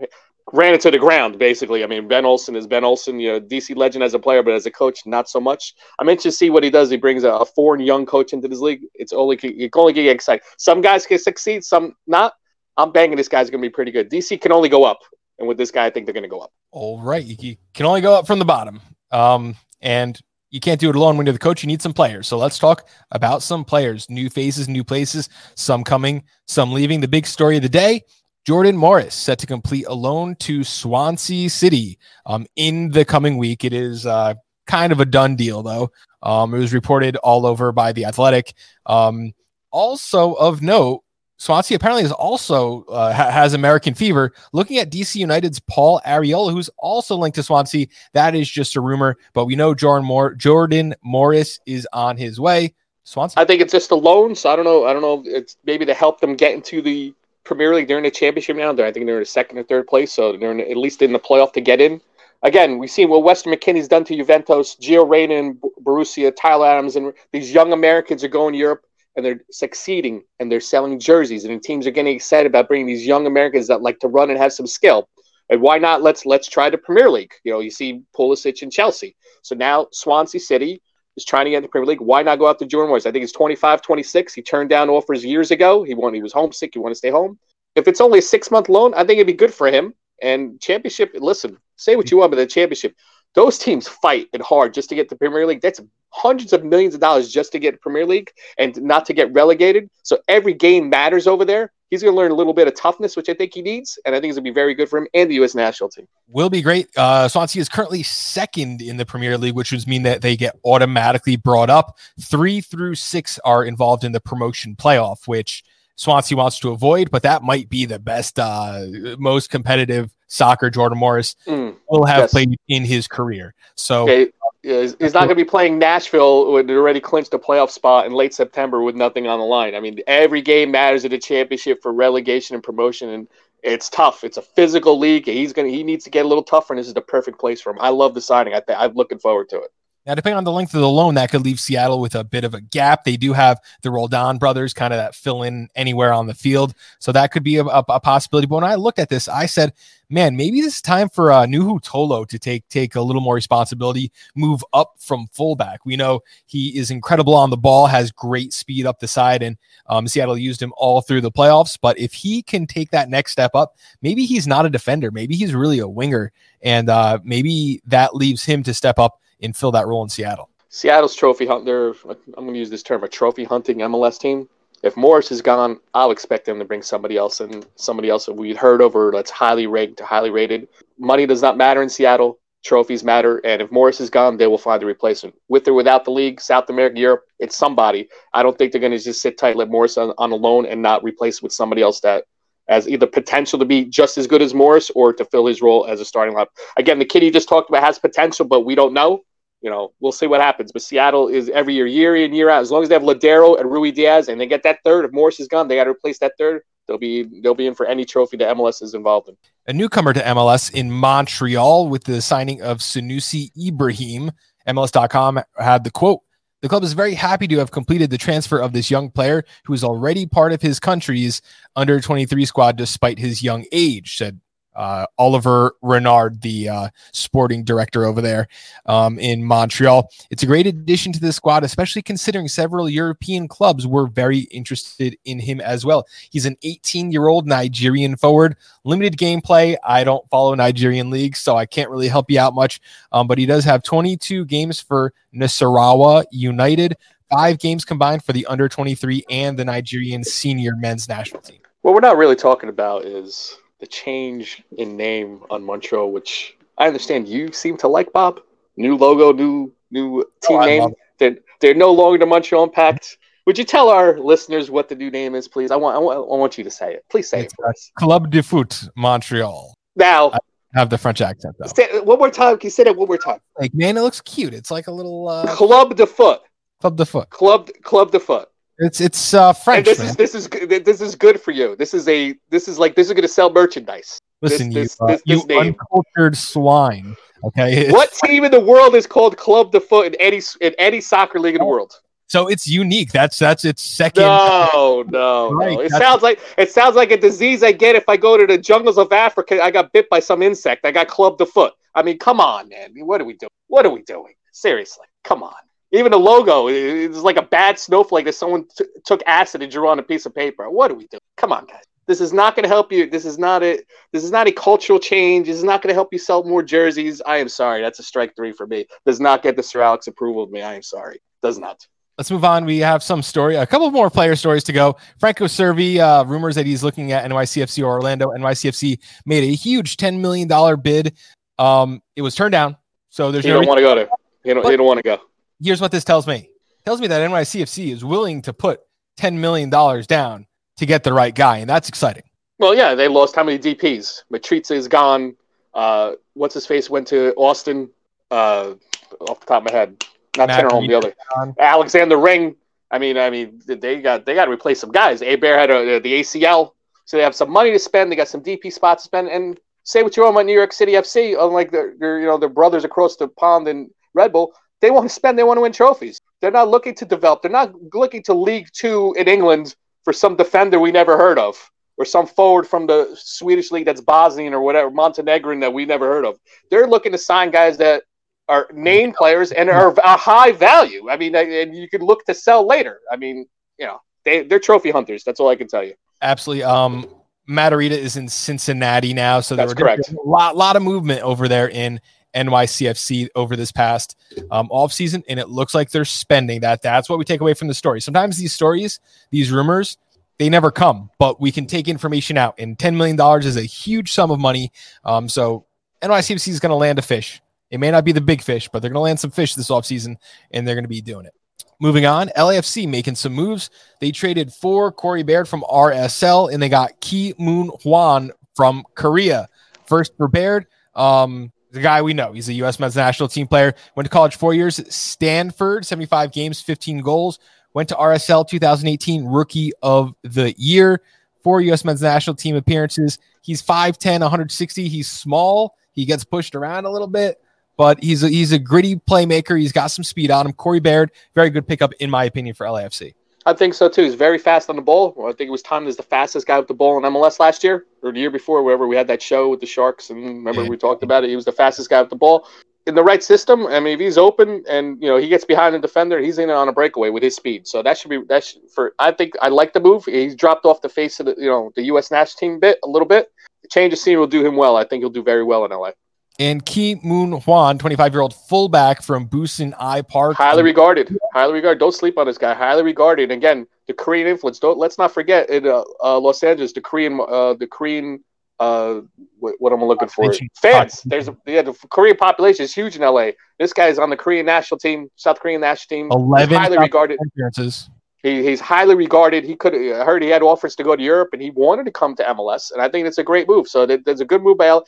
ran 0.51 0.73
it 0.73 0.81
to 0.81 0.91
the 0.91 0.97
ground 0.97 1.39
basically. 1.39 1.83
I 1.83 1.87
mean 1.87 2.07
Ben 2.07 2.25
Olsen 2.25 2.55
is 2.55 2.67
Ben 2.67 2.83
Olsen, 2.83 3.19
you 3.19 3.33
know 3.33 3.39
DC 3.39 3.75
legend 3.75 4.03
as 4.03 4.13
a 4.13 4.19
player, 4.19 4.43
but 4.43 4.53
as 4.53 4.65
a 4.65 4.71
coach 4.71 4.99
not 5.05 5.29
so 5.29 5.39
much. 5.39 5.75
I'm 5.99 6.09
interested 6.09 6.31
to 6.31 6.35
see 6.35 6.49
what 6.49 6.63
he 6.63 6.69
does. 6.69 6.89
He 6.89 6.97
brings 6.97 7.23
a, 7.23 7.29
a 7.29 7.45
foreign 7.45 7.81
young 7.81 8.05
coach 8.05 8.33
into 8.33 8.47
this 8.47 8.59
league. 8.59 8.81
It's 8.95 9.13
only 9.13 9.37
you 9.43 9.69
can 9.69 9.79
only 9.79 9.93
get 9.93 10.07
excited. 10.07 10.43
Some 10.57 10.81
guys 10.81 11.05
can 11.05 11.19
succeed, 11.19 11.63
some 11.63 11.95
not. 12.07 12.33
I'm 12.75 12.91
banging 12.91 13.17
this 13.17 13.27
guy's 13.27 13.49
going 13.49 13.61
to 13.61 13.67
be 13.67 13.71
pretty 13.71 13.91
good. 13.91 14.09
DC 14.09 14.41
can 14.41 14.51
only 14.51 14.69
go 14.69 14.83
up. 14.83 14.99
And 15.39 15.47
with 15.47 15.57
this 15.57 15.71
guy, 15.71 15.85
I 15.85 15.89
think 15.89 16.05
they're 16.05 16.13
going 16.13 16.23
to 16.23 16.29
go 16.29 16.39
up. 16.39 16.51
All 16.71 17.01
right. 17.01 17.23
You 17.23 17.55
can 17.73 17.85
only 17.85 18.01
go 18.01 18.15
up 18.15 18.27
from 18.27 18.39
the 18.39 18.45
bottom. 18.45 18.81
Um, 19.11 19.55
and 19.81 20.19
you 20.53 20.59
can't 20.59 20.79
do 20.79 20.89
it 20.89 20.95
alone 20.95 21.17
when 21.17 21.25
you're 21.25 21.33
the 21.33 21.39
coach. 21.39 21.63
You 21.63 21.67
need 21.67 21.81
some 21.81 21.93
players. 21.93 22.27
So 22.27 22.37
let's 22.37 22.59
talk 22.59 22.87
about 23.09 23.41
some 23.41 23.65
players, 23.65 24.07
new 24.07 24.29
faces, 24.29 24.69
new 24.69 24.83
places, 24.83 25.27
some 25.55 25.83
coming, 25.83 26.23
some 26.45 26.71
leaving. 26.71 27.01
The 27.01 27.07
big 27.07 27.25
story 27.25 27.55
of 27.57 27.63
the 27.63 27.69
day 27.69 28.03
Jordan 28.45 28.77
Morris 28.77 29.15
set 29.15 29.39
to 29.39 29.47
complete 29.47 29.87
a 29.87 29.93
loan 29.95 30.35
to 30.41 30.63
Swansea 30.63 31.49
City 31.49 31.97
um, 32.27 32.45
in 32.55 32.91
the 32.91 33.03
coming 33.03 33.37
week. 33.37 33.63
It 33.63 33.73
is 33.73 34.05
uh, 34.05 34.35
kind 34.67 34.91
of 34.91 34.99
a 34.99 35.05
done 35.05 35.35
deal, 35.35 35.63
though. 35.63 35.91
Um, 36.21 36.53
it 36.53 36.59
was 36.59 36.73
reported 36.73 37.15
all 37.17 37.47
over 37.47 37.71
by 37.71 37.91
The 37.91 38.05
Athletic. 38.05 38.53
Um, 38.85 39.33
also 39.71 40.33
of 40.33 40.61
note, 40.61 41.02
Swansea 41.37 41.75
apparently 41.75 42.03
is 42.03 42.11
also 42.11 42.83
uh, 42.83 43.13
ha- 43.13 43.29
has 43.29 43.53
American 43.53 43.93
fever. 43.93 44.33
Looking 44.53 44.77
at 44.77 44.91
DC 44.91 45.15
United's 45.15 45.59
Paul 45.59 45.99
Arriola, 46.05 46.51
who's 46.51 46.69
also 46.77 47.15
linked 47.17 47.35
to 47.35 47.43
Swansea, 47.43 47.87
that 48.13 48.35
is 48.35 48.49
just 48.49 48.75
a 48.75 48.81
rumor, 48.81 49.17
but 49.33 49.45
we 49.45 49.55
know 49.55 49.73
Jordan 49.73 50.37
Jordan 50.37 50.95
Morris 51.03 51.59
is 51.65 51.87
on 51.91 52.17
his 52.17 52.39
way. 52.39 52.73
Swansea. 53.03 53.41
I 53.41 53.45
think 53.45 53.61
it's 53.61 53.73
just 53.73 53.91
a 53.91 53.95
loan, 53.95 54.35
so 54.35 54.49
I 54.49 54.55
don't 54.55 54.65
know. 54.65 54.85
I 54.85 54.93
don't 54.93 55.01
know. 55.01 55.23
It's 55.25 55.57
maybe 55.65 55.85
to 55.85 55.93
help 55.93 56.21
them 56.21 56.35
get 56.35 56.53
into 56.53 56.81
the 56.81 57.13
Premier 57.43 57.75
League. 57.75 57.91
In 57.91 58.03
the 58.03 58.11
championship 58.11 58.55
now. 58.55 58.71
They're, 58.71 58.85
I 58.85 58.91
think 58.91 59.05
they're 59.05 59.19
in 59.19 59.25
second 59.25 59.57
or 59.57 59.63
third 59.63 59.87
place, 59.87 60.13
so 60.13 60.37
they're 60.37 60.51
in, 60.51 60.61
at 60.61 60.77
least 60.77 61.01
in 61.01 61.11
the 61.11 61.19
playoff 61.19 61.53
to 61.53 61.61
get 61.61 61.81
in. 61.81 61.99
Again, 62.43 62.77
we've 62.77 62.91
seen 62.91 63.09
what 63.09 63.23
Weston 63.23 63.53
McKennie's 63.53 63.87
done 63.87 64.03
to 64.05 64.15
Juventus, 64.15 64.75
Gio 64.75 65.09
Reyna 65.09 65.35
and 65.35 65.61
Borussia, 65.81 66.33
Tyler 66.35 66.67
Adams, 66.67 66.95
and 66.95 67.13
these 67.31 67.53
young 67.53 67.71
Americans 67.71 68.23
are 68.23 68.29
going 68.29 68.53
to 68.53 68.59
Europe 68.59 68.85
and 69.15 69.25
they're 69.25 69.41
succeeding 69.51 70.23
and 70.39 70.51
they're 70.51 70.59
selling 70.59 70.99
jerseys 70.99 71.45
and 71.45 71.61
teams 71.61 71.85
are 71.85 71.91
getting 71.91 72.15
excited 72.15 72.47
about 72.47 72.67
bringing 72.67 72.87
these 72.87 73.05
young 73.05 73.27
Americans 73.27 73.67
that 73.67 73.81
like 73.81 73.99
to 73.99 74.07
run 74.07 74.29
and 74.29 74.39
have 74.39 74.53
some 74.53 74.67
skill. 74.67 75.07
And 75.49 75.61
why 75.61 75.77
not? 75.77 76.01
Let's 76.01 76.25
let's 76.25 76.47
try 76.47 76.69
the 76.69 76.77
Premier 76.77 77.09
League. 77.09 77.33
You 77.43 77.51
know, 77.51 77.59
you 77.59 77.69
see 77.69 78.01
Pulisic 78.17 78.63
in 78.63 78.71
Chelsea. 78.71 79.15
So 79.41 79.55
now 79.55 79.87
Swansea 79.91 80.39
City 80.39 80.81
is 81.17 81.25
trying 81.25 81.45
to 81.45 81.51
get 81.51 81.57
in 81.57 81.63
the 81.63 81.69
Premier 81.69 81.87
League. 81.87 82.01
Why 82.01 82.23
not 82.23 82.39
go 82.39 82.49
after 82.49 82.65
Jordan 82.65 82.89
Morris? 82.89 83.05
I 83.05 83.11
think 83.11 83.21
he's 83.21 83.31
25, 83.33 83.81
26. 83.81 84.33
He 84.33 84.41
turned 84.41 84.69
down 84.69 84.89
offers 84.89 85.23
years 85.23 85.51
ago. 85.51 85.83
He 85.83 85.93
wanted, 85.93 86.15
he 86.17 86.23
was 86.23 86.33
homesick. 86.33 86.71
He 86.73 86.79
wanted 86.79 86.93
to 86.93 86.99
stay 86.99 87.11
home. 87.11 87.37
If 87.75 87.87
it's 87.87 88.01
only 88.01 88.19
a 88.19 88.21
six 88.21 88.51
month 88.51 88.69
loan, 88.69 88.93
I 88.93 88.99
think 88.99 89.17
it'd 89.17 89.27
be 89.27 89.33
good 89.33 89.53
for 89.53 89.67
him. 89.67 89.93
And 90.21 90.59
championship, 90.61 91.11
listen, 91.15 91.57
say 91.75 91.95
what 91.95 92.09
you 92.09 92.17
want, 92.17 92.31
but 92.31 92.37
the 92.37 92.47
championship, 92.47 92.95
those 93.35 93.57
teams 93.57 93.87
fight 93.87 94.27
and 94.33 94.41
hard 94.41 94.73
just 94.73 94.89
to 94.89 94.95
get 94.95 95.09
the 95.09 95.15
Premier 95.15 95.45
League. 95.45 95.61
That's 95.61 95.81
hundreds 96.09 96.53
of 96.53 96.63
millions 96.63 96.93
of 96.93 97.01
dollars 97.01 97.31
just 97.31 97.51
to 97.51 97.59
get 97.59 97.81
Premier 97.81 98.05
League 98.05 98.31
and 98.57 98.79
not 98.81 99.05
to 99.07 99.13
get 99.13 99.33
relegated. 99.33 99.89
So 100.03 100.19
every 100.27 100.53
game 100.53 100.89
matters 100.89 101.25
over 101.25 101.43
there. 101.43 101.71
He's 101.89 102.01
going 102.01 102.13
to 102.13 102.17
learn 102.17 102.31
a 102.31 102.35
little 102.35 102.53
bit 102.53 102.67
of 102.67 102.75
toughness, 102.75 103.15
which 103.15 103.29
I 103.29 103.35
think 103.35 103.53
he 103.53 103.61
needs, 103.61 103.99
and 104.05 104.15
I 104.15 104.19
think 104.19 104.31
it's 104.31 104.37
going 104.37 104.45
to 104.45 104.51
be 104.51 104.53
very 104.53 104.73
good 104.73 104.89
for 104.89 104.97
him 104.97 105.07
and 105.13 105.29
the 105.29 105.35
U.S. 105.35 105.53
national 105.53 105.89
team. 105.89 106.07
Will 106.27 106.49
be 106.49 106.61
great. 106.61 106.87
Uh, 106.97 107.27
Swansea 107.27 107.61
is 107.61 107.69
currently 107.69 108.01
second 108.01 108.81
in 108.81 108.97
the 108.97 109.05
Premier 109.05 109.37
League, 109.37 109.53
which 109.53 109.71
would 109.71 109.87
mean 109.87 110.01
that 110.03 110.21
they 110.21 110.35
get 110.35 110.57
automatically 110.65 111.35
brought 111.35 111.69
up. 111.69 111.97
Three 112.19 112.61
through 112.61 112.95
six 112.95 113.39
are 113.45 113.63
involved 113.63 114.03
in 114.03 114.11
the 114.11 114.19
promotion 114.19 114.75
playoff, 114.75 115.27
which 115.27 115.63
Swansea 115.95 116.37
wants 116.37 116.59
to 116.59 116.71
avoid, 116.71 117.11
but 117.11 117.23
that 117.23 117.43
might 117.43 117.69
be 117.69 117.85
the 117.85 117.99
best, 117.99 118.39
uh, 118.39 118.85
most 119.17 119.49
competitive 119.49 120.11
soccer 120.27 120.69
Jordan 120.69 120.97
Morris 120.97 121.35
mm, 121.45 121.75
will 121.89 122.05
have 122.05 122.23
yes. 122.23 122.31
played 122.31 122.55
in 122.67 122.83
his 122.83 123.07
career. 123.07 123.53
So 123.75 124.03
okay. 124.03 124.31
he's 124.63 125.13
not 125.13 125.25
going 125.25 125.29
to 125.29 125.35
be 125.35 125.43
playing 125.43 125.77
Nashville 125.77 126.51
with 126.51 126.69
already 126.69 126.99
clinched 126.99 127.33
a 127.33 127.39
playoff 127.39 127.69
spot 127.69 128.05
in 128.07 128.13
late 128.13 128.33
September 128.33 128.81
with 128.81 128.95
nothing 128.95 129.27
on 129.27 129.39
the 129.39 129.45
line. 129.45 129.75
I 129.75 129.79
mean, 129.79 129.99
every 130.07 130.41
game 130.41 130.71
matters 130.71 131.05
at 131.05 131.13
a 131.13 131.19
championship 131.19 131.81
for 131.83 131.93
relegation 131.93 132.55
and 132.55 132.63
promotion, 132.63 133.09
and 133.09 133.27
it's 133.61 133.89
tough. 133.89 134.23
It's 134.23 134.37
a 134.37 134.41
physical 134.41 134.97
league. 134.97 135.25
He's 135.25 135.53
gonna 135.53 135.69
he 135.69 135.83
needs 135.83 136.03
to 136.05 136.09
get 136.09 136.25
a 136.25 136.27
little 136.27 136.43
tougher, 136.43 136.73
and 136.73 136.79
this 136.79 136.87
is 136.87 136.93
the 136.93 137.01
perfect 137.01 137.39
place 137.39 137.61
for 137.61 137.71
him. 137.71 137.77
I 137.79 137.89
love 137.89 138.13
the 138.13 138.21
signing. 138.21 138.53
I 138.53 138.59
th- 138.59 138.77
I'm 138.77 138.93
looking 138.93 139.19
forward 139.19 139.49
to 139.49 139.61
it. 139.61 139.71
Now, 140.05 140.15
depending 140.15 140.37
on 140.37 140.43
the 140.43 140.51
length 140.51 140.73
of 140.73 140.81
the 140.81 140.89
loan, 140.89 141.15
that 141.15 141.31
could 141.31 141.45
leave 141.45 141.61
Seattle 141.61 142.01
with 142.01 142.13
a 142.13 142.25
bit 142.25 142.43
of 142.43 142.53
a 142.53 142.59
gap. 142.59 143.05
They 143.05 143.15
do 143.15 143.31
have 143.31 143.61
the 143.83 143.91
Roldan 143.91 144.37
brothers, 144.37 144.73
kind 144.73 144.93
of 144.93 144.97
that 144.97 145.15
fill 145.15 145.43
in 145.43 145.69
anywhere 145.75 146.11
on 146.11 146.27
the 146.27 146.33
field, 146.33 146.73
so 146.99 147.13
that 147.13 147.31
could 147.31 147.43
be 147.43 147.55
a, 147.55 147.63
a, 147.63 147.85
a, 147.87 147.99
possibility. 148.01 148.45
But 148.45 148.55
when 148.55 148.63
I 148.65 148.75
looked 148.75 148.99
at 148.99 149.07
this, 149.07 149.29
I 149.29 149.45
said, 149.45 149.71
"Man, 150.09 150.35
maybe 150.35 150.59
this 150.59 150.75
is 150.75 150.81
time 150.81 151.07
for 151.07 151.31
uh, 151.31 151.45
Nouhou 151.45 151.81
Tolo 151.81 152.27
to 152.27 152.37
take 152.37 152.67
take 152.67 152.95
a 152.95 153.01
little 153.01 153.21
more 153.21 153.35
responsibility, 153.35 154.11
move 154.35 154.61
up 154.73 154.95
from 154.99 155.27
fullback. 155.31 155.85
We 155.85 155.95
know 155.95 156.19
he 156.47 156.77
is 156.77 156.91
incredible 156.91 157.35
on 157.35 157.49
the 157.49 157.55
ball, 157.55 157.87
has 157.87 158.11
great 158.11 158.51
speed 158.51 158.85
up 158.85 158.99
the 158.99 159.07
side, 159.07 159.41
and 159.41 159.57
um, 159.87 160.05
Seattle 160.09 160.37
used 160.37 160.61
him 160.61 160.73
all 160.75 160.99
through 160.99 161.21
the 161.21 161.31
playoffs. 161.31 161.77
But 161.81 161.97
if 161.97 162.11
he 162.11 162.41
can 162.41 162.67
take 162.67 162.91
that 162.91 163.09
next 163.09 163.31
step 163.31 163.51
up, 163.53 163.77
maybe 164.01 164.25
he's 164.25 164.47
not 164.47 164.65
a 164.65 164.69
defender, 164.69 165.11
maybe 165.11 165.37
he's 165.37 165.55
really 165.55 165.79
a 165.79 165.87
winger, 165.87 166.33
and 166.61 166.89
uh, 166.89 167.19
maybe 167.23 167.81
that 167.85 168.17
leaves 168.17 168.43
him 168.43 168.63
to 168.63 168.73
step 168.73 168.99
up." 168.99 169.21
And 169.43 169.55
fill 169.55 169.71
that 169.71 169.87
role 169.87 170.03
in 170.03 170.09
Seattle. 170.09 170.49
Seattle's 170.69 171.15
trophy 171.15 171.45
hunt. 171.45 171.65
They're 171.65 171.89
I'm 171.89 172.17
going 172.35 172.53
to 172.53 172.59
use 172.59 172.71
this 172.71 172.81
term 172.81 173.03
a 173.03 173.07
trophy 173.07 173.43
hunting 173.43 173.77
MLS 173.77 174.19
team. 174.19 174.49
If 174.81 174.97
Morris 174.97 175.31
is 175.31 175.41
gone, 175.41 175.79
I'll 175.93 176.11
expect 176.11 176.45
them 176.45 176.59
to 176.59 176.65
bring 176.65 176.81
somebody 176.81 177.15
else 177.15 177.39
and 177.39 177.65
somebody 177.75 178.09
else 178.09 178.25
that 178.25 178.33
we'd 178.33 178.57
heard 178.57 178.81
over 178.81 179.11
that's 179.13 179.31
highly 179.31 179.67
ranked, 179.67 179.99
highly 180.01 180.29
rated. 180.29 180.67
Money 180.97 181.25
does 181.25 181.41
not 181.41 181.57
matter 181.57 181.81
in 181.81 181.89
Seattle. 181.89 182.39
Trophies 182.65 183.03
matter, 183.03 183.39
and 183.45 183.61
if 183.61 183.71
Morris 183.71 183.99
is 183.99 184.09
gone, 184.09 184.37
they 184.37 184.47
will 184.47 184.57
find 184.57 184.81
a 184.81 184.85
replacement. 184.85 185.35
With 185.49 185.67
or 185.67 185.73
without 185.73 186.05
the 186.05 186.11
league, 186.11 186.39
South 186.39 186.69
America, 186.69 186.97
Europe, 186.97 187.25
it's 187.37 187.57
somebody. 187.57 188.07
I 188.33 188.41
don't 188.41 188.57
think 188.57 188.71
they're 188.71 188.79
going 188.79 188.93
to 188.93 188.99
just 188.99 189.21
sit 189.21 189.37
tight, 189.37 189.57
let 189.57 189.69
Morris 189.69 189.97
on, 189.97 190.13
on 190.17 190.31
a 190.31 190.35
loan, 190.35 190.65
and 190.65 190.81
not 190.81 191.03
replace 191.03 191.41
with 191.41 191.51
somebody 191.51 191.81
else 191.81 191.99
that 192.01 192.23
as 192.69 192.87
either 192.87 193.05
potential 193.05 193.59
to 193.59 193.65
be 193.65 193.83
just 193.83 194.17
as 194.17 194.27
good 194.27 194.41
as 194.41 194.53
Morris 194.53 194.89
or 194.95 195.11
to 195.11 195.25
fill 195.25 195.45
his 195.45 195.61
role 195.61 195.85
as 195.85 195.99
a 195.99 196.05
starting 196.05 196.35
lineup. 196.35 196.47
Again, 196.77 196.99
the 196.99 197.05
kid 197.05 197.21
you 197.21 197.31
just 197.31 197.49
talked 197.49 197.69
about 197.69 197.83
has 197.83 197.99
potential, 197.99 198.45
but 198.45 198.61
we 198.61 198.75
don't 198.75 198.93
know 198.93 199.23
you 199.63 199.69
know, 199.69 199.93
we'll 200.01 200.11
see 200.11 200.27
what 200.27 200.41
happens. 200.41 200.71
But 200.73 200.81
Seattle 200.81 201.29
is 201.29 201.49
every 201.49 201.73
year, 201.73 201.87
year 201.87 202.17
in, 202.17 202.33
year 202.33 202.49
out. 202.49 202.61
As 202.61 202.69
long 202.69 202.83
as 202.83 202.89
they 202.89 202.95
have 202.95 203.01
Lodeiro 203.01 203.59
and 203.59 203.69
Ruidíaz, 203.69 204.27
and 204.27 204.39
they 204.39 204.45
get 204.45 204.61
that 204.63 204.79
third, 204.83 205.05
if 205.05 205.13
Morris 205.13 205.39
is 205.39 205.47
gone, 205.47 205.69
they 205.69 205.75
got 205.75 205.85
to 205.85 205.91
replace 205.91 206.19
that 206.19 206.33
third. 206.37 206.61
They'll 206.85 206.97
be 206.97 207.23
they'll 207.41 207.55
be 207.55 207.65
in 207.65 207.73
for 207.73 207.85
any 207.85 208.03
trophy 208.03 208.35
that 208.37 208.57
MLS 208.57 208.83
is 208.83 208.93
involved 208.93 209.29
in. 209.29 209.37
A 209.67 209.73
newcomer 209.73 210.11
to 210.11 210.19
MLS 210.19 210.73
in 210.73 210.91
Montreal 210.91 211.87
with 211.87 212.03
the 212.03 212.21
signing 212.21 212.61
of 212.61 212.79
Sunusi 212.79 213.51
Ibrahim. 213.57 214.31
MLS.com 214.67 215.41
had 215.57 215.85
the 215.85 215.91
quote. 215.91 216.19
The 216.61 216.69
club 216.69 216.83
is 216.83 216.93
very 216.93 217.13
happy 217.13 217.47
to 217.47 217.57
have 217.57 217.71
completed 217.71 218.09
the 218.09 218.17
transfer 218.17 218.59
of 218.59 218.73
this 218.73 218.91
young 218.91 219.11
player 219.11 219.43
who 219.65 219.73
is 219.73 219.83
already 219.83 220.25
part 220.25 220.53
of 220.53 220.61
his 220.61 220.79
country's 220.79 221.41
under 221.75 221.99
23 221.99 222.45
squad 222.45 222.77
despite 222.77 223.19
his 223.19 223.41
young 223.41 223.65
age, 223.71 224.17
said 224.17 224.39
uh, 224.75 225.05
Oliver 225.17 225.75
Renard, 225.81 226.41
the 226.41 226.69
uh, 226.69 226.89
sporting 227.11 227.63
director 227.63 228.05
over 228.05 228.21
there 228.21 228.47
um, 228.85 229.19
in 229.19 229.43
Montreal. 229.43 230.09
It's 230.29 230.43
a 230.43 230.47
great 230.47 230.67
addition 230.67 231.13
to 231.13 231.19
the 231.19 231.33
squad, 231.33 231.63
especially 231.63 232.01
considering 232.01 232.47
several 232.47 232.89
European 232.89 233.47
clubs 233.47 233.85
were 233.87 234.07
very 234.07 234.39
interested 234.39 235.17
in 235.25 235.39
him 235.39 235.61
as 235.61 235.85
well. 235.85 236.07
He's 236.31 236.45
an 236.45 236.57
18 236.63 237.11
year 237.11 237.27
old 237.27 237.47
Nigerian 237.47 238.15
forward, 238.15 238.55
limited 238.83 239.17
gameplay. 239.17 239.75
I 239.83 240.03
don't 240.03 240.27
follow 240.29 240.55
Nigerian 240.55 241.09
leagues, 241.09 241.39
so 241.39 241.55
I 241.55 241.65
can't 241.65 241.89
really 241.89 242.07
help 242.07 242.29
you 242.29 242.39
out 242.39 242.55
much, 242.55 242.81
um, 243.11 243.27
but 243.27 243.37
he 243.37 243.45
does 243.45 243.65
have 243.65 243.83
22 243.83 244.45
games 244.45 244.79
for 244.79 245.13
Nasarawa 245.33 246.25
United, 246.31 246.95
five 247.29 247.59
games 247.59 247.85
combined 247.85 248.23
for 248.23 248.33
the 248.33 248.45
under 248.45 248.69
23 248.69 249.23
and 249.29 249.57
the 249.57 249.65
Nigerian 249.65 250.23
senior 250.23 250.75
men's 250.75 251.07
national 251.07 251.41
team. 251.41 251.59
What 251.81 251.93
we're 251.93 251.99
not 251.99 252.17
really 252.17 252.35
talking 252.35 252.69
about 252.69 253.05
is 253.05 253.57
the 253.83 253.87
change 253.87 254.63
in 254.77 254.95
name 254.95 255.41
on 255.49 255.61
Montreal, 255.61 256.09
which 256.09 256.55
I 256.77 256.87
understand 256.87 257.27
you 257.27 257.51
seem 257.51 257.75
to 257.79 257.89
like, 257.89 258.13
Bob. 258.13 258.39
New 258.77 258.95
logo, 258.95 259.33
new 259.33 259.73
new 259.91 260.23
team 260.41 260.57
oh, 260.57 260.65
name. 260.65 260.93
They're, 261.17 261.35
they're 261.59 261.73
no 261.75 261.91
longer 261.91 262.17
the 262.17 262.25
Montreal 262.25 262.63
Impact. 262.63 263.17
Would 263.45 263.57
you 263.57 263.65
tell 263.65 263.89
our 263.89 264.17
listeners 264.17 264.71
what 264.71 264.87
the 264.87 264.95
new 264.95 265.11
name 265.11 265.35
is, 265.35 265.49
please? 265.49 265.69
I 265.69 265.75
want 265.75 265.97
I 265.97 265.99
want, 265.99 266.17
I 266.17 266.35
want 266.37 266.57
you 266.57 266.63
to 266.63 266.71
say 266.71 266.93
it. 266.93 267.03
Please 267.11 267.27
say 267.27 267.41
it's 267.43 267.53
it. 267.53 267.95
Club 267.99 268.31
de 268.31 268.41
Foot 268.41 268.87
Montreal. 268.95 269.75
Now 269.97 270.31
I 270.31 270.39
have 270.75 270.89
the 270.89 270.97
French 270.97 271.19
accent 271.19 271.55
though. 271.59 271.67
Say, 271.67 271.99
one 271.99 272.19
more 272.19 272.31
time. 272.31 272.57
Can 272.57 272.67
you 272.67 272.71
say 272.71 272.85
that 272.85 272.95
one 272.95 273.09
more 273.09 273.17
time? 273.17 273.39
Like 273.59 273.73
man, 273.73 273.97
it 273.97 274.01
looks 274.01 274.21
cute. 274.21 274.53
It's 274.53 274.71
like 274.71 274.87
a 274.87 274.91
little 274.91 275.27
uh... 275.27 275.53
Club 275.53 275.97
de 275.97 276.07
Foot. 276.07 276.39
Club 276.79 276.95
de 276.95 277.05
Foot. 277.05 277.29
Club 277.29 277.69
Club 277.83 278.11
de 278.11 278.19
Foot. 278.21 278.47
It's 278.79 279.01
it's 279.01 279.33
uh, 279.33 279.53
French. 279.53 279.79
And 279.79 279.85
this 279.85 279.99
man. 279.99 280.09
is 280.09 280.15
this 280.15 280.35
is 280.35 280.47
this 280.47 281.01
is 281.01 281.15
good 281.15 281.39
for 281.39 281.51
you. 281.51 281.75
This 281.75 281.93
is 281.93 282.07
a 282.07 282.35
this 282.49 282.67
is 282.67 282.79
like 282.79 282.95
this 282.95 283.07
is 283.07 283.13
going 283.13 283.21
to 283.21 283.27
sell 283.27 283.51
merchandise. 283.51 284.19
Listen, 284.41 284.69
this, 284.69 284.75
you, 284.75 284.81
this, 284.81 285.01
uh, 285.01 285.05
this, 285.07 285.21
you 285.25 285.57
uncultured 285.57 286.35
swine. 286.35 287.15
Okay. 287.43 287.91
what 287.91 288.11
team 288.23 288.43
in 288.43 288.51
the 288.51 288.59
world 288.59 288.95
is 288.95 289.05
called 289.05 289.37
Club 289.37 289.71
de 289.71 289.79
Foot 289.79 290.07
in 290.07 290.15
any 290.15 290.41
in 290.61 290.73
any 290.77 291.01
soccer 291.01 291.39
league 291.39 291.55
in 291.55 291.59
the 291.59 291.65
world? 291.65 291.93
So 292.27 292.47
it's 292.47 292.67
unique. 292.67 293.11
That's 293.11 293.37
that's 293.37 293.63
its 293.63 293.83
second. 293.83 294.23
No, 294.23 295.03
no, 295.09 295.51
right. 295.51 295.73
no. 295.73 295.79
It 295.81 295.89
that's... 295.89 296.03
sounds 296.03 296.23
like 296.23 296.39
it 296.57 296.71
sounds 296.71 296.95
like 296.95 297.11
a 297.11 297.17
disease 297.17 297.61
I 297.61 297.71
get 297.71 297.95
if 297.95 298.09
I 298.09 298.17
go 298.17 298.37
to 298.37 298.47
the 298.47 298.57
jungles 298.57 298.97
of 298.97 299.13
Africa. 299.13 299.63
I 299.63 299.69
got 299.69 299.91
bit 299.91 300.09
by 300.09 300.19
some 300.19 300.41
insect. 300.41 300.85
I 300.85 300.91
got 300.91 301.07
clubbed 301.07 301.37
the 301.37 301.45
foot. 301.45 301.73
I 301.93 302.01
mean, 302.01 302.17
come 302.17 302.39
on, 302.39 302.69
man. 302.69 302.91
What 302.97 303.21
are 303.21 303.25
we 303.25 303.33
doing? 303.33 303.51
What 303.67 303.85
are 303.85 303.91
we 303.91 304.01
doing? 304.01 304.33
Seriously, 304.51 305.05
come 305.23 305.43
on. 305.43 305.53
Even 305.93 306.11
the 306.11 306.17
logo 306.17 306.67
is 306.69 307.21
like 307.21 307.37
a 307.37 307.43
bad 307.43 307.77
snowflake 307.77 308.25
that 308.25 308.33
someone 308.33 308.65
t- 308.75 308.85
took 309.05 309.21
acid 309.27 309.61
and 309.61 309.71
drew 309.71 309.87
on 309.87 309.99
a 309.99 310.03
piece 310.03 310.25
of 310.25 310.33
paper. 310.33 310.67
What 310.67 310.87
do 310.87 310.95
we 310.95 311.05
do? 311.05 311.19
Come 311.37 311.51
on, 311.51 311.67
guys. 311.67 311.83
This 312.07 312.19
is 312.19 312.33
not 312.33 312.55
going 312.55 312.63
to 312.63 312.69
help 312.69 312.91
you. 312.91 313.07
This 313.07 313.25
is 313.25 313.37
not 313.37 313.61
a. 313.63 313.79
This 314.11 314.23
is 314.23 314.31
not 314.31 314.47
a 314.47 314.51
cultural 314.51 314.99
change. 314.99 315.45
This 315.45 315.55
is 315.55 315.63
not 315.63 315.83
going 315.83 315.89
to 315.89 315.93
help 315.93 316.09
you 316.11 316.17
sell 316.17 316.43
more 316.43 316.63
jerseys. 316.63 317.21
I 317.21 317.37
am 317.37 317.47
sorry. 317.47 317.81
That's 317.81 317.99
a 317.99 318.03
strike 318.03 318.35
three 318.35 318.51
for 318.51 318.65
me. 318.65 318.87
Does 319.05 319.19
not 319.19 319.43
get 319.43 319.55
the 319.55 319.63
Sir 319.63 319.81
Alex 319.81 320.07
approval 320.07 320.43
of 320.43 320.49
me. 320.49 320.63
I 320.63 320.73
am 320.73 320.81
sorry. 320.81 321.19
Does 321.43 321.59
not. 321.59 321.87
Let's 322.17 322.29
move 322.29 322.43
on. 322.43 322.65
We 322.65 322.79
have 322.79 323.01
some 323.01 323.21
story, 323.21 323.55
a 323.55 323.65
couple 323.65 323.89
more 323.89 324.09
player 324.09 324.35
stories 324.35 324.63
to 324.65 324.73
go. 324.73 324.97
Franco 325.19 325.45
Cervi, 325.45 325.97
uh, 325.97 326.25
rumors 326.25 326.55
that 326.55 326.65
he's 326.65 326.83
looking 326.83 327.11
at 327.11 327.29
NYCFC 327.29 327.83
or 327.83 327.93
Orlando. 327.93 328.29
NYCFC 328.29 328.99
made 329.25 329.43
a 329.43 329.55
huge 329.55 329.97
$10 329.97 330.19
million 330.19 330.47
bid. 330.81 331.17
Um, 331.57 332.01
it 332.15 332.21
was 332.21 332.35
turned 332.35 332.51
down. 332.51 332.77
So 333.09 333.31
there's 333.31 333.45
you 333.45 333.53
no 333.53 333.61
don't 333.61 333.67
want 333.67 333.77
to 333.79 333.83
go 333.83 333.95
there. 333.95 334.09
You 334.43 334.53
don't, 334.53 334.69
you 334.69 334.77
don't 334.77 334.85
want 334.85 334.99
to 334.99 335.03
go 335.03 335.21
here's 335.61 335.81
what 335.81 335.91
this 335.91 336.03
tells 336.03 336.27
me. 336.27 336.35
It 336.35 336.85
tells 336.85 337.01
me 337.01 337.07
that 337.07 337.29
NYCFC 337.29 337.91
is 337.91 338.03
willing 338.03 338.41
to 338.43 338.53
put 338.53 338.81
$10 339.19 339.35
million 339.35 339.69
down 339.69 340.47
to 340.77 340.85
get 340.85 341.03
the 341.03 341.13
right 341.13 341.33
guy, 341.33 341.57
and 341.57 341.69
that's 341.69 341.89
exciting. 341.89 342.23
Well, 342.59 342.75
yeah, 342.75 342.95
they 342.95 343.07
lost 343.07 343.35
how 343.35 343.43
many 343.43 343.59
DPs? 343.59 344.23
Matarrita 344.31 344.71
is 344.71 344.87
gone. 344.87 345.35
Uh, 345.73 346.13
what's 346.33 346.53
his 346.53 346.65
face 346.65 346.89
went 346.89 347.07
to 347.07 347.33
Austin. 347.35 347.89
Uh, 348.31 348.75
off 349.21 349.39
the 349.39 349.45
top 349.45 349.65
of 349.65 349.71
my 349.71 349.77
head, 349.77 350.03
not 350.37 350.47
Matt 350.47 350.71
Home, 350.71 350.87
the 350.87 350.95
other 350.95 351.13
Alexander 351.59 352.17
Ring. 352.17 352.55
I 352.89 352.97
mean, 352.97 353.17
I 353.17 353.29
mean, 353.29 353.61
they 353.65 354.01
got 354.01 354.25
they 354.25 354.33
got 354.33 354.45
to 354.45 354.51
replace 354.51 354.79
some 354.79 354.91
guys. 354.91 355.21
A 355.21 355.35
Bear 355.35 355.57
had 355.57 355.69
a, 355.69 355.99
the 355.99 356.21
ACL, 356.21 356.71
so 357.05 357.17
they 357.17 357.23
have 357.23 357.35
some 357.35 357.51
money 357.51 357.71
to 357.71 357.79
spend. 357.79 358.11
They 358.11 358.15
got 358.15 358.27
some 358.27 358.41
DP 358.41 358.71
spots 358.71 359.03
to 359.03 359.07
spend. 359.07 359.29
And 359.29 359.59
say 359.83 360.03
what 360.03 360.15
you 360.17 360.23
want 360.23 360.35
about 360.35 360.45
New 360.45 360.53
York 360.53 360.73
City 360.73 360.93
FC, 360.93 361.35
unlike 361.39 361.71
their, 361.71 361.93
their 361.99 362.19
you 362.19 362.25
know 362.25 362.37
their 362.37 362.49
brothers 362.49 362.83
across 362.83 363.15
the 363.15 363.27
pond 363.27 363.67
in 363.67 363.91
Red 364.13 364.31
Bull, 364.31 364.53
they 364.83 364.91
want 364.91 365.07
to 365.07 365.15
spend. 365.15 365.39
They 365.39 365.43
want 365.43 365.57
to 365.57 365.61
win 365.61 365.71
trophies. 365.71 366.19
They're 366.41 366.51
not 366.51 366.67
looking 366.67 366.93
to 366.95 367.05
develop. 367.05 367.41
They're 367.41 367.49
not 367.49 367.73
looking 367.93 368.21
to 368.23 368.33
League 368.33 368.67
Two 368.73 369.15
in 369.17 369.29
England 369.29 369.75
for 370.03 370.11
some 370.11 370.35
defender 370.35 370.77
we 370.77 370.91
never 370.91 371.15
heard 371.15 371.39
of, 371.39 371.55
or 371.95 372.03
some 372.03 372.27
forward 372.27 372.67
from 372.67 372.85
the 372.85 373.15
Swedish 373.15 373.71
league 373.71 373.85
that's 373.85 374.01
Bosnian 374.01 374.53
or 374.53 374.61
whatever 374.61 374.91
Montenegrin 374.91 375.61
that 375.61 375.73
we 375.73 375.85
never 375.85 376.07
heard 376.07 376.25
of. 376.25 376.37
They're 376.69 376.85
looking 376.85 377.13
to 377.13 377.17
sign 377.17 377.49
guys 377.49 377.77
that 377.77 378.03
are 378.49 378.67
name 378.73 379.13
players 379.13 379.53
and 379.53 379.69
are 379.69 379.93
a 380.03 380.17
high 380.17 380.51
value. 380.51 381.09
I 381.09 381.15
mean, 381.15 381.33
and 381.33 381.73
you 381.73 381.87
can 381.87 382.01
look 382.01 382.25
to 382.25 382.33
sell 382.33 382.67
later. 382.67 382.99
I 383.09 383.15
mean, 383.15 383.45
you 383.79 383.85
know, 383.85 383.99
they 384.25 384.43
they're 384.43 384.59
trophy 384.59 384.91
hunters. 384.91 385.23
That's 385.23 385.39
all 385.39 385.47
I 385.47 385.55
can 385.55 385.69
tell 385.69 385.85
you. 385.85 385.93
Absolutely. 386.21 386.65
Um, 386.65 387.07
Matarrita 387.49 387.91
is 387.91 388.17
in 388.17 388.27
Cincinnati 388.27 389.13
now, 389.13 389.39
so 389.39 389.55
there 389.55 389.65
were 389.65 389.75
correct. 389.75 390.09
a 390.09 390.29
lot 390.29 390.57
lot 390.57 390.75
of 390.75 390.83
movement 390.83 391.21
over 391.21 391.47
there 391.47 391.69
in 391.69 392.01
NYCFC 392.35 393.29
over 393.35 393.55
this 393.55 393.71
past 393.71 394.17
um, 394.51 394.67
off 394.71 394.93
season, 394.93 395.23
and 395.27 395.39
it 395.39 395.49
looks 395.49 395.73
like 395.73 395.91
they're 395.91 396.05
spending 396.05 396.61
that. 396.61 396.81
That's 396.81 397.09
what 397.09 397.19
we 397.19 397.25
take 397.25 397.41
away 397.41 397.53
from 397.53 397.67
the 397.67 397.73
story. 397.73 398.01
Sometimes 398.01 398.37
these 398.37 398.53
stories, 398.53 398.99
these 399.31 399.51
rumors, 399.51 399.97
they 400.39 400.49
never 400.49 400.71
come, 400.71 401.09
but 401.19 401.39
we 401.39 401.51
can 401.51 401.65
take 401.65 401.87
information 401.87 402.37
out. 402.37 402.55
And 402.57 402.77
$10 402.77 402.95
million 402.95 403.19
is 403.45 403.55
a 403.55 403.61
huge 403.61 404.11
sum 404.11 404.31
of 404.31 404.39
money. 404.39 404.71
Um, 405.03 405.29
so 405.29 405.65
NYCFC 406.01 406.49
is 406.49 406.59
going 406.59 406.71
to 406.71 406.75
land 406.75 406.99
a 406.99 407.03
fish. 407.03 407.41
It 407.69 407.79
may 407.79 407.91
not 407.91 408.05
be 408.05 408.11
the 408.11 408.21
big 408.21 408.41
fish, 408.41 408.69
but 408.71 408.81
they're 408.81 408.89
going 408.89 408.99
to 408.99 409.01
land 409.01 409.19
some 409.19 409.31
fish 409.31 409.55
this 409.55 409.69
offseason, 409.69 410.17
and 410.51 410.67
they're 410.67 410.75
going 410.75 410.83
to 410.83 410.89
be 410.89 411.01
doing 411.01 411.25
it. 411.25 411.33
Moving 411.79 412.05
on, 412.05 412.29
LAFC 412.29 412.87
making 412.87 413.15
some 413.15 413.33
moves. 413.33 413.69
They 413.99 414.11
traded 414.11 414.53
for 414.53 414.91
Corey 414.91 415.23
Baird 415.23 415.47
from 415.47 415.63
RSL, 415.63 416.53
and 416.53 416.61
they 416.61 416.69
got 416.69 416.99
Kim 417.01 417.33
Moon 417.39 417.71
Hwan 417.81 418.31
from 418.55 418.85
Korea. 418.95 419.49
First 419.85 420.15
for 420.15 420.27
Baird, 420.27 420.67
um, 420.95 421.51
the 421.73 421.81
guy 421.81 422.01
we 422.01 422.13
know. 422.13 422.31
He's 422.31 422.47
a 422.49 422.53
U.S. 422.53 422.79
men's 422.79 422.95
national 422.95 423.27
team 423.27 423.47
player. 423.47 423.73
Went 423.95 424.05
to 424.05 424.09
college 424.09 424.35
four 424.35 424.53
years 424.53 424.79
Stanford, 424.93 425.85
75 425.85 426.31
games, 426.31 426.61
15 426.61 427.01
goals. 427.01 427.39
Went 427.73 427.89
to 427.89 427.95
RSL 427.95 428.47
2018 428.47 429.25
Rookie 429.25 429.71
of 429.81 430.13
the 430.21 430.53
Year. 430.57 431.01
Four 431.43 431.61
U.S. 431.61 431.83
men's 431.83 432.01
national 432.01 432.35
team 432.35 432.55
appearances. 432.55 433.17
He's 433.41 433.61
5'10, 433.61 434.21
160. 434.21 434.87
He's 434.87 435.09
small. 435.09 435.75
He 435.91 436.05
gets 436.05 436.23
pushed 436.23 436.55
around 436.55 436.85
a 436.85 436.89
little 436.89 437.07
bit, 437.07 437.41
but 437.75 438.01
he's 438.01 438.23
a, 438.23 438.29
he's 438.29 438.51
a 438.51 438.59
gritty 438.59 438.95
playmaker. 438.95 439.59
He's 439.59 439.71
got 439.71 439.87
some 439.87 440.03
speed 440.03 440.31
on 440.31 440.45
him. 440.45 440.53
Corey 440.53 440.79
Baird, 440.79 441.11
very 441.35 441.49
good 441.49 441.67
pickup, 441.67 441.93
in 441.93 442.09
my 442.09 442.23
opinion, 442.23 442.55
for 442.55 442.65
LAFC. 442.65 443.13
I 443.45 443.53
think 443.53 443.73
so 443.73 443.89
too. 443.89 444.03
He's 444.03 444.15
very 444.15 444.37
fast 444.37 444.69
on 444.69 444.75
the 444.75 444.81
ball. 444.81 445.15
I 445.27 445.33
think 445.33 445.49
it 445.49 445.51
was 445.51 445.61
timed 445.61 445.87
as 445.87 445.97
the 445.97 446.03
fastest 446.03 446.47
guy 446.47 446.57
with 446.57 446.67
the 446.67 446.73
ball 446.73 446.97
in 446.97 447.03
MLS 447.03 447.39
last 447.39 447.63
year 447.63 447.85
or 448.01 448.11
the 448.11 448.19
year 448.19 448.31
before, 448.31 448.63
wherever 448.63 448.87
we 448.87 448.95
had 448.95 449.07
that 449.07 449.21
show 449.21 449.49
with 449.49 449.59
the 449.59 449.65
Sharks. 449.65 450.09
And 450.09 450.23
remember, 450.23 450.63
yeah. 450.63 450.69
we 450.69 450.77
talked 450.77 451.03
about 451.03 451.23
it. 451.23 451.29
He 451.29 451.35
was 451.35 451.45
the 451.45 451.51
fastest 451.51 451.89
guy 451.89 452.01
with 452.01 452.09
the 452.09 452.15
ball 452.15 452.47
in 452.85 452.95
the 452.95 453.03
right 453.03 453.21
system. 453.21 453.67
I 453.67 453.79
mean, 453.79 453.95
if 453.95 453.99
he's 453.99 454.17
open 454.17 454.63
and 454.69 455.01
you 455.01 455.09
know 455.09 455.17
he 455.17 455.27
gets 455.27 455.43
behind 455.43 455.75
the 455.75 455.79
defender, 455.79 456.19
he's 456.19 456.37
in 456.37 456.49
on 456.49 456.69
a 456.69 456.73
breakaway 456.73 457.09
with 457.09 457.23
his 457.23 457.35
speed. 457.35 457.67
So 457.67 457.83
that 457.83 457.97
should 457.97 458.09
be 458.09 458.21
that 458.29 458.45
should, 458.45 458.61
for. 458.73 458.93
I 458.99 459.11
think 459.11 459.33
I 459.41 459.49
like 459.49 459.73
the 459.73 459.81
move. 459.81 460.05
He's 460.05 460.35
dropped 460.35 460.65
off 460.65 460.81
the 460.81 460.89
face 460.89 461.19
of 461.19 461.25
the 461.25 461.35
you 461.37 461.49
know 461.49 461.71
the 461.75 461.83
U.S. 461.83 462.11
national 462.11 462.39
team 462.39 462.59
bit 462.59 462.79
a 462.83 462.87
little 462.87 463.07
bit. 463.07 463.31
change 463.69 463.91
of 463.91 463.99
scene 463.99 464.19
will 464.19 464.27
do 464.27 464.45
him 464.45 464.55
well. 464.55 464.77
I 464.77 464.85
think 464.85 465.01
he'll 465.01 465.09
do 465.09 465.23
very 465.23 465.43
well 465.43 465.65
in 465.65 465.71
LA 465.71 465.91
and 466.39 466.65
Kim 466.65 466.99
Moon 467.03 467.31
Hwan, 467.33 467.77
25 467.77 468.13
year 468.13 468.21
old 468.21 468.33
fullback 468.33 469.01
from 469.01 469.27
Busan 469.27 469.73
I 469.79 470.01
Park. 470.01 470.35
Highly 470.35 470.63
regarded. 470.63 471.15
Highly 471.33 471.53
regarded. 471.53 471.79
Don't 471.79 471.93
sleep 471.93 472.17
on 472.17 472.25
this 472.25 472.37
guy. 472.37 472.53
Highly 472.53 472.83
regarded. 472.83 473.31
Again, 473.31 473.67
the 473.87 473.93
Korean 473.93 474.27
influence. 474.27 474.59
Don't 474.59 474.77
let's 474.77 474.97
not 474.97 475.13
forget 475.13 475.49
in 475.49 475.67
uh, 475.67 475.83
uh, 476.03 476.19
Los 476.19 476.43
Angeles, 476.43 476.73
the 476.73 476.81
Korean, 476.81 477.19
uh, 477.19 477.53
the 477.53 477.67
Korean, 477.67 478.23
uh, 478.59 479.01
what, 479.39 479.55
what 479.59 479.73
am 479.73 479.83
I 479.83 479.85
looking 479.85 480.07
for? 480.07 480.33
Fans. 480.61 481.01
There's 481.05 481.27
a, 481.27 481.37
yeah, 481.45 481.61
the 481.61 481.73
Korean 481.89 482.17
population 482.17 482.63
is 482.63 482.73
huge 482.73 482.95
in 482.95 483.01
LA. 483.01 483.31
This 483.59 483.73
guy 483.73 483.87
is 483.87 483.99
on 483.99 484.09
the 484.09 484.17
Korean 484.17 484.45
national 484.45 484.79
team, 484.79 485.09
South 485.15 485.39
Korean 485.39 485.61
national 485.61 485.97
team. 485.97 486.11
11 486.11 486.57
highly 486.57 486.77
regarded 486.77 487.19
appearances. 487.27 487.89
He, 488.23 488.41
he's 488.41 488.61
highly 488.61 488.95
regarded. 488.95 489.43
He 489.43 489.55
could 489.55 489.75
I 489.75 490.05
heard 490.05 490.23
he 490.23 490.29
had 490.29 490.41
offers 490.41 490.75
to 490.77 490.83
go 490.83 490.95
to 490.95 491.03
Europe, 491.03 491.29
and 491.33 491.41
he 491.41 491.51
wanted 491.51 491.85
to 491.85 491.91
come 491.91 492.15
to 492.15 492.23
MLS, 492.23 492.71
and 492.71 492.81
I 492.81 492.87
think 492.87 493.05
it's 493.05 493.17
a 493.17 493.23
great 493.23 493.49
move. 493.49 493.67
So 493.67 493.85
there's 493.85 494.21
a 494.21 494.25
good 494.25 494.41
move 494.41 494.57
by 494.57 494.67
L, 494.67 494.85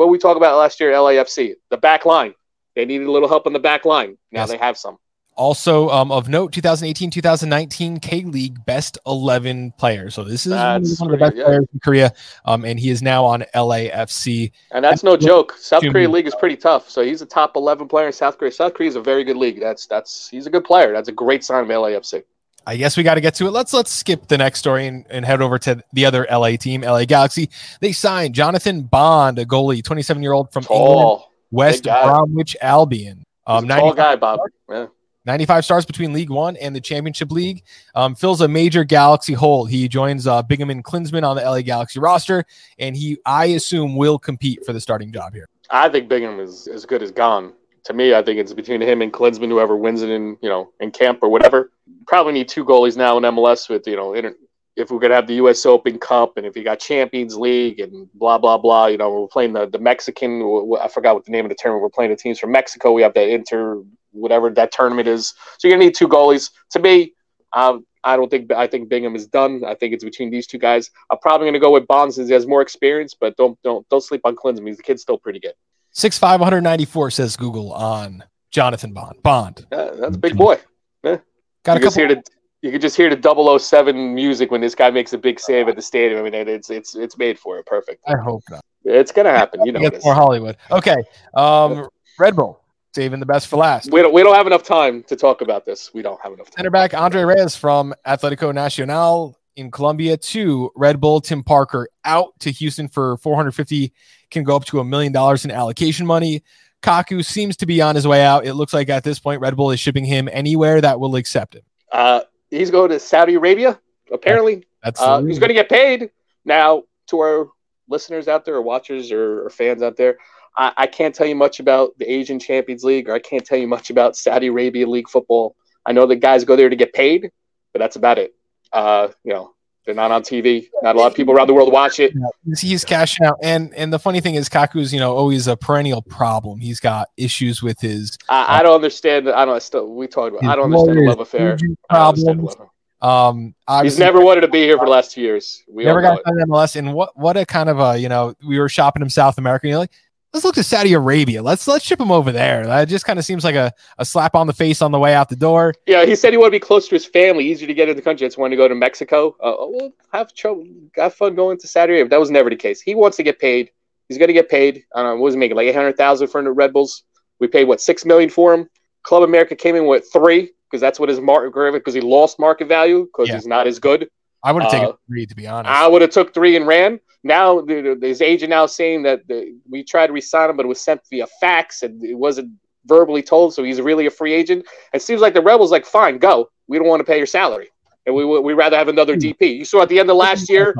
what 0.00 0.08
we 0.08 0.16
talked 0.16 0.38
about 0.38 0.56
last 0.56 0.80
year, 0.80 0.92
LAFC, 0.92 1.56
the 1.68 1.76
back 1.76 2.06
line. 2.06 2.32
They 2.74 2.86
needed 2.86 3.06
a 3.06 3.10
little 3.10 3.28
help 3.28 3.46
in 3.46 3.52
the 3.52 3.58
back 3.58 3.84
line. 3.84 4.16
Now 4.32 4.40
yes. 4.40 4.48
they 4.48 4.56
have 4.56 4.78
some. 4.78 4.96
Also, 5.36 5.90
um, 5.90 6.10
of 6.10 6.28
note, 6.28 6.52
2018 6.52 7.10
2019 7.10 8.00
K 8.00 8.22
League 8.22 8.64
best 8.64 8.96
11 9.06 9.72
players. 9.72 10.14
So 10.14 10.24
this 10.24 10.46
is 10.46 10.52
that's 10.52 11.00
one 11.00 11.12
of 11.12 11.18
the 11.18 11.24
best 11.26 11.36
yeah. 11.36 11.44
players 11.44 11.66
in 11.72 11.80
Korea, 11.80 12.12
um, 12.46 12.64
and 12.64 12.80
he 12.80 12.88
is 12.88 13.02
now 13.02 13.26
on 13.26 13.44
LAFC. 13.54 14.52
And 14.72 14.82
that's 14.82 15.02
no 15.02 15.18
joke. 15.18 15.54
South 15.58 15.82
Korea 15.82 16.08
League 16.08 16.26
is 16.26 16.34
pretty 16.34 16.56
tough. 16.56 16.88
So 16.88 17.04
he's 17.04 17.20
a 17.20 17.26
top 17.26 17.56
11 17.56 17.86
player 17.88 18.06
in 18.06 18.12
South 18.14 18.38
Korea. 18.38 18.52
South 18.52 18.72
Korea 18.72 18.88
is 18.88 18.96
a 18.96 19.02
very 19.02 19.24
good 19.24 19.36
league. 19.36 19.60
That's 19.60 19.86
that's 19.86 20.28
he's 20.30 20.46
a 20.46 20.50
good 20.50 20.64
player. 20.64 20.94
That's 20.94 21.10
a 21.10 21.12
great 21.12 21.44
sign 21.44 21.62
of 21.62 21.68
LAFC. 21.68 22.22
I 22.66 22.76
guess 22.76 22.96
we 22.96 23.02
got 23.02 23.14
to 23.14 23.20
get 23.20 23.34
to 23.36 23.46
it. 23.46 23.50
Let's 23.50 23.72
let's 23.72 23.92
skip 23.92 24.28
the 24.28 24.38
next 24.38 24.58
story 24.58 24.86
and, 24.86 25.06
and 25.10 25.24
head 25.24 25.42
over 25.42 25.58
to 25.60 25.82
the 25.92 26.06
other 26.06 26.26
LA 26.30 26.56
team, 26.56 26.82
LA 26.82 27.04
Galaxy. 27.04 27.50
They 27.80 27.92
signed 27.92 28.34
Jonathan 28.34 28.82
Bond, 28.82 29.38
a 29.38 29.44
goalie, 29.44 29.82
27 29.82 30.22
year 30.22 30.32
old 30.32 30.52
from 30.52 30.64
tall, 30.64 31.00
England, 31.00 31.22
West 31.50 31.84
Bromwich 31.84 32.56
Albion. 32.60 33.24
Um, 33.46 33.66
tall 33.66 33.94
guy, 33.94 34.16
Bob. 34.16 34.40
Yeah. 34.68 34.86
95 35.26 35.64
stars 35.64 35.86
between 35.86 36.12
League 36.12 36.30
One 36.30 36.56
and 36.56 36.74
the 36.74 36.80
Championship 36.80 37.30
League. 37.30 37.62
Um, 37.94 38.14
fills 38.14 38.40
a 38.40 38.48
major 38.48 38.84
Galaxy 38.84 39.34
hole. 39.34 39.66
He 39.66 39.86
joins 39.86 40.26
uh, 40.26 40.42
Bingham 40.42 40.70
and 40.70 40.82
Klinsmann 40.82 41.24
on 41.24 41.36
the 41.36 41.42
LA 41.42 41.60
Galaxy 41.60 42.00
roster, 42.00 42.44
and 42.78 42.96
he, 42.96 43.18
I 43.26 43.46
assume, 43.46 43.96
will 43.96 44.18
compete 44.18 44.64
for 44.64 44.72
the 44.72 44.80
starting 44.80 45.12
job 45.12 45.34
here. 45.34 45.46
I 45.70 45.88
think 45.88 46.08
Bingham 46.08 46.40
is 46.40 46.66
as 46.66 46.86
good 46.86 47.02
as 47.02 47.10
gone 47.10 47.52
to 47.84 47.92
me, 47.92 48.14
I 48.14 48.22
think 48.22 48.38
it's 48.38 48.52
between 48.52 48.80
him 48.80 49.02
and 49.02 49.12
Klinsmann, 49.12 49.48
whoever 49.48 49.76
wins 49.76 50.02
it 50.02 50.10
in 50.10 50.36
you 50.42 50.48
know 50.48 50.72
in 50.80 50.90
camp 50.90 51.20
or 51.22 51.28
whatever. 51.28 51.70
Probably 52.06 52.32
need 52.32 52.48
two 52.48 52.64
goalies 52.64 52.96
now 52.96 53.16
in 53.18 53.24
MLS 53.24 53.68
with 53.68 53.86
you 53.86 53.96
know 53.96 54.14
inter- 54.14 54.36
if 54.76 54.90
we're 54.90 54.98
gonna 54.98 55.14
have 55.14 55.26
the 55.26 55.34
U.S. 55.34 55.66
Open 55.66 55.98
Cup 55.98 56.36
and 56.36 56.46
if 56.46 56.56
you 56.56 56.64
got 56.64 56.78
Champions 56.78 57.36
League 57.36 57.80
and 57.80 58.08
blah 58.14 58.38
blah 58.38 58.58
blah. 58.58 58.86
You 58.86 58.98
know 58.98 59.10
we're 59.10 59.28
playing 59.28 59.52
the 59.52 59.66
the 59.66 59.78
Mexican. 59.78 60.42
I 60.80 60.88
forgot 60.88 61.14
what 61.14 61.24
the 61.24 61.32
name 61.32 61.44
of 61.44 61.50
the 61.50 61.56
tournament. 61.58 61.82
We're 61.82 61.90
playing 61.90 62.10
the 62.10 62.16
teams 62.16 62.38
from 62.38 62.52
Mexico. 62.52 62.92
We 62.92 63.02
have 63.02 63.14
that 63.14 63.28
inter 63.28 63.82
whatever 64.12 64.50
that 64.50 64.72
tournament 64.72 65.08
is. 65.08 65.34
So 65.58 65.68
you're 65.68 65.76
gonna 65.76 65.86
need 65.86 65.94
two 65.94 66.08
goalies. 66.08 66.50
To 66.70 66.78
me, 66.80 67.14
um, 67.52 67.86
I 68.02 68.16
don't 68.16 68.30
think 68.30 68.52
I 68.52 68.66
think 68.66 68.88
Bingham 68.88 69.14
is 69.14 69.26
done. 69.26 69.62
I 69.66 69.74
think 69.74 69.92
it's 69.92 70.04
between 70.04 70.30
these 70.30 70.46
two 70.46 70.58
guys. 70.58 70.90
I'm 71.10 71.18
probably 71.18 71.44
going 71.44 71.54
to 71.54 71.60
go 71.60 71.70
with 71.70 71.86
Bonds 71.86 72.16
since 72.16 72.28
he 72.28 72.34
has 72.34 72.46
more 72.46 72.62
experience, 72.62 73.14
but 73.14 73.36
don't 73.36 73.60
don't 73.62 73.88
don't 73.88 74.02
sleep 74.02 74.22
on 74.24 74.36
Klinsmann. 74.36 74.76
The 74.76 74.82
kid's 74.82 75.02
still 75.02 75.18
pretty 75.18 75.40
good. 75.40 75.54
Six 75.92 76.18
five, 76.18 76.40
194 76.40 77.10
says 77.10 77.36
Google 77.36 77.72
on 77.72 78.24
Jonathan 78.50 78.92
Bond. 78.92 79.22
Bond. 79.22 79.66
Yeah, 79.72 79.90
that's 79.94 80.16
a 80.16 80.18
big 80.18 80.36
boy. 80.36 80.58
Yeah. 81.02 81.18
Got 81.64 81.80
you 81.80 81.88
a 81.88 81.90
couple. 81.90 82.22
You 82.62 82.70
can 82.70 82.80
just 82.80 82.94
hear 82.96 83.14
the 83.14 83.58
007 83.58 84.14
music 84.14 84.50
when 84.50 84.60
this 84.60 84.74
guy 84.74 84.90
makes 84.90 85.14
a 85.14 85.18
big 85.18 85.40
save 85.40 85.68
at 85.68 85.76
the 85.76 85.82
stadium. 85.82 86.20
I 86.20 86.30
mean, 86.30 86.34
it's 86.48 86.68
it's 86.68 86.94
it's 86.94 87.16
made 87.16 87.38
for 87.38 87.58
it. 87.58 87.66
Perfect. 87.66 88.02
I 88.06 88.16
hope 88.16 88.42
not. 88.50 88.60
It's 88.84 89.12
gonna 89.12 89.30
happen. 89.30 89.64
You 89.64 89.72
know, 89.72 89.80
it's 89.80 90.04
more 90.04 90.14
Hollywood. 90.14 90.56
Okay. 90.70 90.96
Um, 91.34 91.88
Red 92.18 92.36
Bull 92.36 92.62
saving 92.94 93.20
the 93.20 93.26
best 93.26 93.48
for 93.48 93.56
last. 93.56 93.90
We 93.90 94.02
don't 94.02 94.12
we 94.12 94.22
don't 94.22 94.34
have 94.34 94.46
enough 94.46 94.62
time 94.62 95.02
to 95.04 95.16
talk 95.16 95.40
about 95.40 95.64
this. 95.64 95.94
We 95.94 96.02
don't 96.02 96.20
have 96.22 96.32
enough 96.32 96.50
time. 96.50 96.56
Center 96.58 96.70
back 96.70 96.92
Andre 96.92 97.22
Reyes 97.22 97.56
from 97.56 97.94
Atletico 98.06 98.52
Nacional 98.52 99.38
in 99.60 99.70
Colombia 99.70 100.16
to 100.16 100.72
Red 100.74 101.00
Bull. 101.00 101.20
Tim 101.20 101.44
Parker 101.44 101.88
out 102.04 102.38
to 102.40 102.50
Houston 102.50 102.88
for 102.88 103.18
450 103.18 103.92
can 104.30 104.42
go 104.42 104.56
up 104.56 104.64
to 104.66 104.80
a 104.80 104.84
million 104.84 105.12
dollars 105.12 105.44
in 105.44 105.50
allocation 105.50 106.06
money. 106.06 106.42
Kaku 106.82 107.24
seems 107.24 107.56
to 107.58 107.66
be 107.66 107.82
on 107.82 107.94
his 107.94 108.06
way 108.06 108.24
out. 108.24 108.46
It 108.46 108.54
looks 108.54 108.72
like 108.72 108.88
at 108.88 109.04
this 109.04 109.18
point, 109.18 109.40
Red 109.40 109.54
Bull 109.56 109.70
is 109.70 109.78
shipping 109.78 110.04
him 110.04 110.28
anywhere 110.32 110.80
that 110.80 110.98
will 110.98 111.16
accept 111.16 111.54
him. 111.54 111.62
Uh, 111.92 112.22
he's 112.50 112.70
going 112.70 112.90
to 112.90 112.98
Saudi 112.98 113.34
Arabia, 113.34 113.78
apparently. 114.10 114.66
That's 114.82 115.00
uh, 115.00 115.22
he's 115.22 115.38
going 115.38 115.48
to 115.48 115.54
get 115.54 115.68
paid. 115.68 116.10
Now, 116.44 116.84
to 117.08 117.18
our 117.20 117.48
listeners 117.88 118.28
out 118.28 118.44
there, 118.44 118.54
or 118.54 118.62
watchers, 118.62 119.12
or, 119.12 119.44
or 119.44 119.50
fans 119.50 119.82
out 119.82 119.96
there, 119.96 120.16
I, 120.56 120.72
I, 120.76 120.86
can't 120.86 121.14
tell 121.14 121.26
you 121.26 121.34
much 121.34 121.60
about 121.60 121.98
the 121.98 122.10
Asian 122.10 122.38
Champions 122.38 122.82
League, 122.82 123.08
or 123.08 123.14
I 123.14 123.18
can't 123.18 123.44
tell 123.44 123.58
you 123.58 123.68
much 123.68 123.90
about 123.90 124.16
Saudi 124.16 124.46
Arabia 124.46 124.88
League 124.88 125.08
football. 125.08 125.56
I 125.84 125.92
know 125.92 126.06
the 126.06 126.16
guys 126.16 126.44
go 126.44 126.56
there 126.56 126.70
to 126.70 126.76
get 126.76 126.94
paid, 126.94 127.30
but 127.72 127.80
that's 127.80 127.96
about 127.96 128.18
it. 128.18 128.34
Uh, 128.72 129.08
you 129.24 129.32
know, 129.32 129.54
they're 129.84 129.94
not 129.94 130.10
on 130.10 130.22
TV. 130.22 130.68
Not 130.82 130.94
a 130.94 130.98
lot 130.98 131.08
of 131.08 131.14
people 131.14 131.34
around 131.34 131.48
the 131.48 131.54
world 131.54 131.72
watch 131.72 132.00
it. 132.00 132.12
He's 132.58 132.84
cashing 132.84 133.26
out, 133.26 133.38
and 133.42 133.74
and 133.74 133.92
the 133.92 133.98
funny 133.98 134.20
thing 134.20 134.34
is, 134.34 134.48
Kaku's 134.48 134.92
you 134.92 135.00
know 135.00 135.16
always 135.16 135.46
a 135.46 135.56
perennial 135.56 136.02
problem. 136.02 136.60
He's 136.60 136.80
got 136.80 137.08
issues 137.16 137.62
with 137.62 137.80
his. 137.80 138.18
I, 138.28 138.60
I 138.60 138.62
don't 138.62 138.74
understand. 138.74 139.28
I 139.28 139.44
don't. 139.44 139.62
Still, 139.62 139.94
we 139.94 140.06
talked 140.06 140.36
about. 140.36 140.50
I 140.50 140.56
don't 140.56 140.72
understand 140.72 140.98
the 140.98 141.04
love 141.04 141.20
affair. 141.20 141.58
Problems. 141.88 142.56
Um, 143.02 143.54
he's 143.82 143.98
never 143.98 144.20
wanted 144.20 144.42
to 144.42 144.48
be 144.48 144.58
here 144.58 144.76
for 144.76 144.84
the 144.84 144.90
last 144.90 145.12
two 145.12 145.22
years. 145.22 145.62
We 145.68 145.84
never 145.84 146.02
got 146.02 146.22
MLS, 146.24 146.76
and 146.76 146.92
what 146.92 147.16
what 147.16 147.36
a 147.36 147.46
kind 147.46 147.68
of 147.68 147.80
a 147.80 147.98
you 147.98 148.08
know 148.08 148.34
we 148.46 148.58
were 148.58 148.68
shopping 148.68 149.02
him 149.02 149.08
South 149.08 149.38
America. 149.38 149.66
And 149.66 149.70
you're 149.70 149.78
like, 149.78 149.92
let's 150.32 150.44
look 150.44 150.54
to 150.54 150.62
Saudi 150.62 150.92
Arabia. 150.92 151.42
Let's 151.42 151.66
let's 151.66 151.84
ship 151.84 152.00
him 152.00 152.10
over 152.10 152.32
there. 152.32 152.66
That 152.66 152.88
just 152.88 153.04
kind 153.04 153.18
of 153.18 153.24
seems 153.24 153.44
like 153.44 153.54
a, 153.54 153.72
a 153.98 154.04
slap 154.04 154.34
on 154.34 154.46
the 154.46 154.52
face 154.52 154.82
on 154.82 154.92
the 154.92 154.98
way 154.98 155.14
out 155.14 155.28
the 155.28 155.36
door. 155.36 155.74
Yeah, 155.86 156.04
he 156.04 156.16
said 156.16 156.32
he 156.32 156.36
wanted 156.36 156.50
to 156.50 156.56
be 156.56 156.60
close 156.60 156.88
to 156.88 156.94
his 156.94 157.06
family, 157.06 157.46
easier 157.46 157.66
to 157.66 157.74
get 157.74 157.88
into 157.88 157.94
the 157.94 158.04
country. 158.04 158.26
That's 158.26 158.36
wanted 158.36 158.56
to 158.56 158.62
go 158.62 158.68
to 158.68 158.74
Mexico. 158.74 159.36
Uh, 159.40 159.54
oh, 159.58 159.70
well, 159.74 159.92
have 160.12 160.34
trouble, 160.34 160.66
have 160.96 161.14
fun 161.14 161.34
going 161.34 161.58
to 161.58 161.68
Saudi 161.68 161.92
Arabia. 161.92 162.08
That 162.08 162.20
was 162.20 162.30
never 162.30 162.50
the 162.50 162.56
case. 162.56 162.80
He 162.80 162.94
wants 162.94 163.16
to 163.18 163.22
get 163.22 163.38
paid. 163.38 163.70
He's 164.08 164.18
going 164.18 164.28
to 164.28 164.34
get 164.34 164.48
paid. 164.48 164.84
I 164.94 165.02
don't 165.02 165.10
know. 165.10 165.14
What 165.16 165.26
was 165.26 165.34
he 165.34 165.40
making? 165.40 165.56
Like 165.56 165.66
eight 165.66 165.74
hundred 165.74 165.96
thousand 165.96 166.28
for 166.28 166.42
the 166.42 166.52
Red 166.52 166.72
Bulls. 166.72 167.04
We 167.38 167.48
paid 167.48 167.64
what 167.64 167.80
six 167.80 168.04
million 168.04 168.30
for 168.30 168.54
him. 168.54 168.68
Club 169.02 169.22
America 169.22 169.56
came 169.56 169.76
in 169.76 169.86
with 169.86 170.06
three 170.12 170.50
because 170.70 170.80
that's 170.80 171.00
what 171.00 171.08
his 171.08 171.20
market 171.20 171.52
because 171.72 171.94
he 171.94 172.00
lost 172.00 172.38
market 172.38 172.68
value 172.68 173.06
because 173.06 173.28
yeah. 173.28 173.34
he's 173.34 173.46
not 173.46 173.66
as 173.66 173.78
good. 173.78 174.08
I 174.42 174.52
would 174.52 174.62
have 174.62 174.72
taken 174.72 174.88
uh, 174.88 174.92
three 175.06 175.26
to 175.26 175.34
be 175.34 175.46
honest. 175.46 175.70
I 175.70 175.86
would 175.86 176.02
have 176.02 176.10
took 176.10 176.32
three 176.32 176.56
and 176.56 176.66
ran. 176.66 177.00
Now 177.22 177.64
his 177.66 178.22
agent 178.22 178.50
now 178.50 178.66
saying 178.66 179.02
that 179.02 179.26
the, 179.28 179.58
we 179.68 179.84
tried 179.84 180.06
to 180.06 180.12
resign 180.12 180.50
him, 180.50 180.56
but 180.56 180.64
it 180.64 180.68
was 180.68 180.80
sent 180.80 181.02
via 181.10 181.26
fax 181.40 181.82
and 181.82 182.02
it 182.02 182.14
wasn't 182.14 182.52
verbally 182.86 183.22
told, 183.22 183.54
so 183.54 183.62
he's 183.62 183.80
really 183.80 184.06
a 184.06 184.10
free 184.10 184.32
agent. 184.32 184.66
It 184.94 185.02
seems 185.02 185.20
like 185.20 185.34
the 185.34 185.42
Rebels 185.42 185.70
like, 185.70 185.84
fine, 185.84 186.18
go. 186.18 186.50
We 186.66 186.78
don't 186.78 186.88
want 186.88 187.00
to 187.00 187.04
pay 187.04 187.18
your 187.18 187.26
salary, 187.26 187.68
and 188.06 188.14
we 188.14 188.24
we 188.24 188.54
rather 188.54 188.76
have 188.76 188.88
another 188.88 189.14
hmm. 189.14 189.20
DP. 189.20 189.58
You 189.58 189.64
saw 189.64 189.82
at 189.82 189.88
the 189.88 189.98
end 189.98 190.10
of 190.10 190.16
last 190.16 190.48
year. 190.48 190.74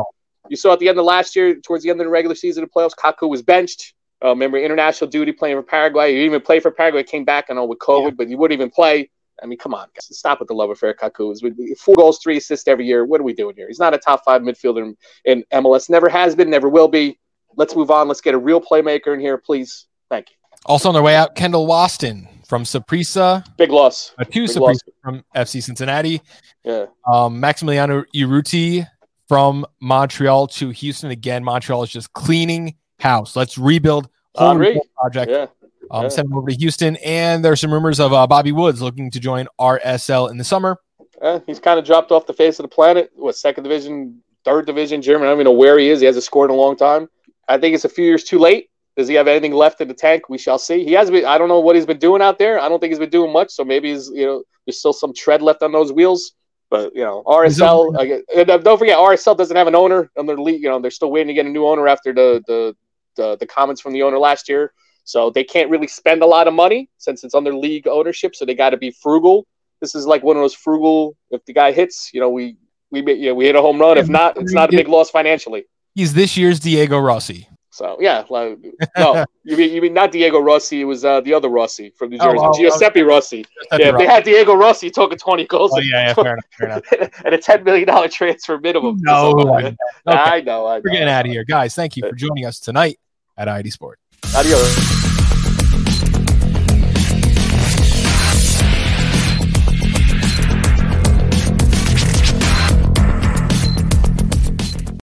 You 0.49 0.57
saw 0.57 0.73
at 0.73 0.81
the 0.81 0.88
end 0.88 0.99
of 0.99 1.05
last 1.05 1.37
year, 1.37 1.55
towards 1.61 1.85
the 1.85 1.90
end 1.90 2.01
of 2.01 2.07
the 2.07 2.11
regular 2.11 2.35
season 2.35 2.64
of 2.64 2.70
playoffs, 2.70 2.94
Kaku 2.99 3.29
was 3.29 3.42
benched. 3.42 3.94
Uh, 4.23 4.31
remember 4.31 4.59
international 4.59 5.09
duty 5.09 5.33
playing 5.33 5.57
for 5.57 5.62
Paraguay. 5.62 6.14
You 6.14 6.23
even 6.23 6.40
played 6.40 6.62
for 6.62 6.70
Paraguay, 6.70 7.03
came 7.03 7.25
back, 7.25 7.46
I 7.49 7.55
know 7.55 7.64
with 7.64 7.79
COVID, 7.79 8.05
yeah. 8.05 8.14
but 8.18 8.29
you 8.29 8.37
wouldn't 8.37 8.59
even 8.59 8.70
play. 8.70 9.11
I 9.42 9.46
mean, 9.46 9.59
come 9.59 9.74
on, 9.74 9.88
guys. 9.94 10.16
stop 10.16 10.38
with 10.40 10.48
the 10.48 10.55
love 10.55 10.70
affair, 10.70 10.94
Kaku. 10.94 11.79
Four 11.79 11.94
goals, 11.96 12.18
three 12.22 12.37
assists 12.37 12.66
every 12.68 12.87
year. 12.87 13.05
What 13.05 13.20
are 13.20 13.24
we 13.24 13.33
doing 13.33 13.55
here? 13.57 13.68
He's 13.68 13.79
not 13.79 13.94
a 13.94 13.98
top 13.98 14.24
five 14.24 14.42
midfielder 14.42 14.94
in, 15.24 15.44
MLS. 15.53 15.88
Never 15.90 16.09
has 16.09 16.35
been, 16.35 16.50
never 16.50 16.68
will 16.68 16.88
be. 16.88 17.18
Let's 17.57 17.74
move 17.74 17.90
on. 17.90 18.09
Let's 18.09 18.20
get 18.20 18.35
a 18.35 18.38
real 18.38 18.61
playmaker 18.61 19.14
in 19.14 19.20
here, 19.20 19.38
please. 19.38 19.87
Thank 20.09 20.31
you. 20.31 20.37
Also 20.66 20.88
on 20.88 20.94
their 20.94 21.03
way 21.03 21.16
out, 21.16 21.35
Kendall 21.35 21.66
Waston 21.66 22.26
from 22.46 22.64
Saprissa. 22.64 23.44
Big 23.57 23.70
loss. 23.70 24.14
A 24.18 24.24
two 24.24 24.44
Saprissa 24.44 24.81
from 25.03 25.24
FC 25.35 25.62
Cincinnati. 25.62 26.20
Yeah. 26.64 26.87
Um, 27.11 27.40
Maximiliano 27.40 28.05
Urruti 28.14 28.87
from 29.29 29.64
Montreal 29.81 30.48
to 30.48 30.70
Houston. 30.70 31.11
Again, 31.11 31.42
Montreal 31.44 31.83
is 31.83 31.90
just 31.90 32.12
cleaning 32.12 32.74
house. 32.98 33.37
Let's 33.37 33.57
rebuild 33.57 34.09
whole 34.35 34.87
project. 34.98 35.31
Yeah. 35.31 35.46
Um, 35.90 36.05
yeah. 36.05 36.09
Send 36.09 36.26
him 36.26 36.37
over 36.37 36.48
to 36.48 36.57
Houston. 36.57 36.96
And 36.96 37.44
there's 37.44 37.61
some 37.61 37.72
rumors 37.72 38.00
of 38.00 38.12
uh, 38.12 38.26
Bobby 38.26 38.53
Woods 38.53 38.81
looking 38.81 39.11
to 39.11 39.20
join 39.20 39.46
RSL 39.59 40.31
in 40.31 40.38
the 40.38 40.44
summer. 40.44 40.79
Yeah, 41.20 41.40
he's 41.46 41.59
kind 41.59 41.79
of 41.79 41.85
dropped 41.85 42.12
off 42.12 42.26
the 42.26 42.33
face 42.33 42.59
of 42.59 42.64
the 42.64 42.68
planet. 42.68 43.11
What 43.14 43.37
second 43.37 43.64
division, 43.64 44.22
third 44.44 44.66
division, 44.66 45.03
German? 45.03 45.26
I 45.26 45.31
don't 45.31 45.38
even 45.38 45.44
know 45.44 45.59
where 45.59 45.79
he 45.79 45.90
is. 45.90 46.00
He 46.00 46.07
hasn't 46.07 46.24
scored 46.24 46.50
in 46.50 46.57
a 46.57 46.61
long 46.61 46.76
time. 46.76 47.09
I 47.48 47.59
think 47.59 47.74
it's 47.74 47.85
a 47.85 47.90
few 47.90 48.05
years 48.05 48.24
too 48.24 48.38
late. 48.38 48.70
Does 48.96 49.09
he 49.09 49.14
have 49.14 49.29
anything 49.29 49.53
left 49.53 49.81
in 49.81 49.88
the 49.88 49.94
tank? 49.94 50.29
We 50.29 50.38
shall 50.38 50.59
see. 50.59 50.85
He 50.85 50.92
has 50.92 51.11
been. 51.11 51.24
I 51.24 51.38
don't 51.38 51.48
know 51.48 51.61
what 51.61 51.76
he's 51.76 51.87
been 51.87 51.98
doing 51.98 52.22
out 52.22 52.38
there. 52.38 52.59
I 52.59 52.68
don't 52.68 52.81
think 52.81 52.90
he's 52.90 52.98
been 52.98 53.11
doing 53.11 53.33
much. 53.33 53.50
So 53.50 53.64
maybe 53.64 53.92
he's 53.92 54.09
you 54.09 54.26
know 54.26 54.42
there's 54.66 54.79
still 54.79 54.92
some 54.92 55.12
tread 55.14 55.42
left 55.42 55.62
on 55.62 55.72
those 55.72 55.92
wheels. 55.92 56.33
But 56.70 56.94
you 56.94 57.03
know 57.03 57.22
RSL. 57.26 57.94
Uh, 57.96 58.57
don't 58.59 58.79
forget 58.79 58.98
RSL 58.98 59.37
doesn't 59.37 59.57
have 59.57 59.66
an 59.66 59.74
owner 59.74 60.11
And 60.16 60.29
their 60.29 60.38
league. 60.38 60.62
You 60.62 60.68
know 60.68 60.81
they're 60.81 60.90
still 60.90 61.11
waiting 61.11 61.29
to 61.29 61.35
get 61.35 61.46
a 61.46 61.48
new 61.48 61.66
owner 61.66 61.88
after 61.88 62.12
the 62.12 62.42
the 62.46 62.76
the, 63.16 63.37
the 63.37 63.46
comments 63.46 63.81
from 63.81 63.92
the 63.92 64.03
owner 64.03 64.18
last 64.18 64.48
year. 64.48 64.72
So 65.04 65.30
they 65.30 65.44
can't 65.44 65.70
really 65.70 65.86
spend 65.86 66.22
a 66.22 66.26
lot 66.26 66.46
of 66.48 66.54
money 66.54 66.88
since 66.98 67.24
it's 67.24 67.34
under 67.34 67.54
league 67.54 67.86
ownership. 67.88 68.34
So 68.34 68.44
they 68.44 68.54
got 68.54 68.70
to 68.70 68.76
be 68.76 68.90
frugal. 68.90 69.46
This 69.80 69.94
is 69.94 70.06
like 70.06 70.22
one 70.22 70.36
of 70.36 70.42
those 70.42 70.54
frugal. 70.54 71.16
If 71.30 71.44
the 71.46 71.52
guy 71.52 71.72
hits, 71.72 72.10
you 72.12 72.20
know, 72.20 72.30
we 72.30 72.56
we 72.90 73.00
you 73.14 73.30
know, 73.30 73.34
we 73.34 73.46
hit 73.46 73.56
a 73.56 73.62
home 73.62 73.78
run. 73.78 73.98
If 73.98 74.08
not, 74.08 74.36
it's 74.36 74.52
not 74.52 74.72
a 74.72 74.76
big 74.76 74.88
loss 74.88 75.10
financially. 75.10 75.64
He's 75.94 76.14
this 76.14 76.36
year's 76.36 76.60
Diego 76.60 76.98
Rossi. 76.98 77.48
So 77.72 77.96
yeah, 78.00 78.24
like, 78.28 78.58
no, 78.98 79.24
you 79.44 79.56
mean 79.56 79.72
you 79.72 79.80
mean 79.80 79.94
not 79.94 80.10
Diego 80.10 80.40
Rossi? 80.40 80.82
It 80.82 80.84
was 80.84 81.04
uh, 81.04 81.20
the 81.20 81.32
other 81.32 81.48
Rossi 81.48 81.90
from 81.90 82.10
New 82.10 82.18
oh, 82.20 82.24
Jersey, 82.24 82.38
oh, 82.40 82.50
oh, 82.52 82.58
Giuseppe 82.58 83.02
Rossi. 83.02 83.44
Giuseppe 83.44 83.82
yeah, 83.82 83.90
Rossi. 83.90 84.04
they 84.04 84.10
had 84.10 84.24
Diego 84.24 84.54
Rossi 84.54 84.90
talking 84.90 85.16
twenty 85.16 85.46
goals. 85.46 85.70
Oh, 85.74 85.78
yeah, 85.78 86.08
yeah, 86.08 86.14
fair 86.14 86.32
enough, 86.32 86.44
fair 86.58 86.68
enough. 86.68 87.20
and 87.24 87.34
a 87.34 87.38
ten 87.38 87.62
million 87.62 87.86
dollar 87.86 88.08
transfer 88.08 88.58
minimum. 88.58 88.98
No, 89.00 89.38
I, 89.38 89.62
okay. 89.62 89.76
I 90.06 90.40
know. 90.40 90.66
I 90.66 90.76
know. 90.76 90.82
We're 90.84 90.90
getting 90.92 91.08
out 91.08 91.26
of 91.26 91.32
here, 91.32 91.44
guys. 91.44 91.74
Thank 91.74 91.96
you 91.96 92.02
for 92.08 92.14
joining 92.14 92.44
us 92.44 92.58
tonight 92.58 92.98
at 93.36 93.48
ID 93.48 93.70
Sport. 93.70 94.00
adiós. 94.35 95.19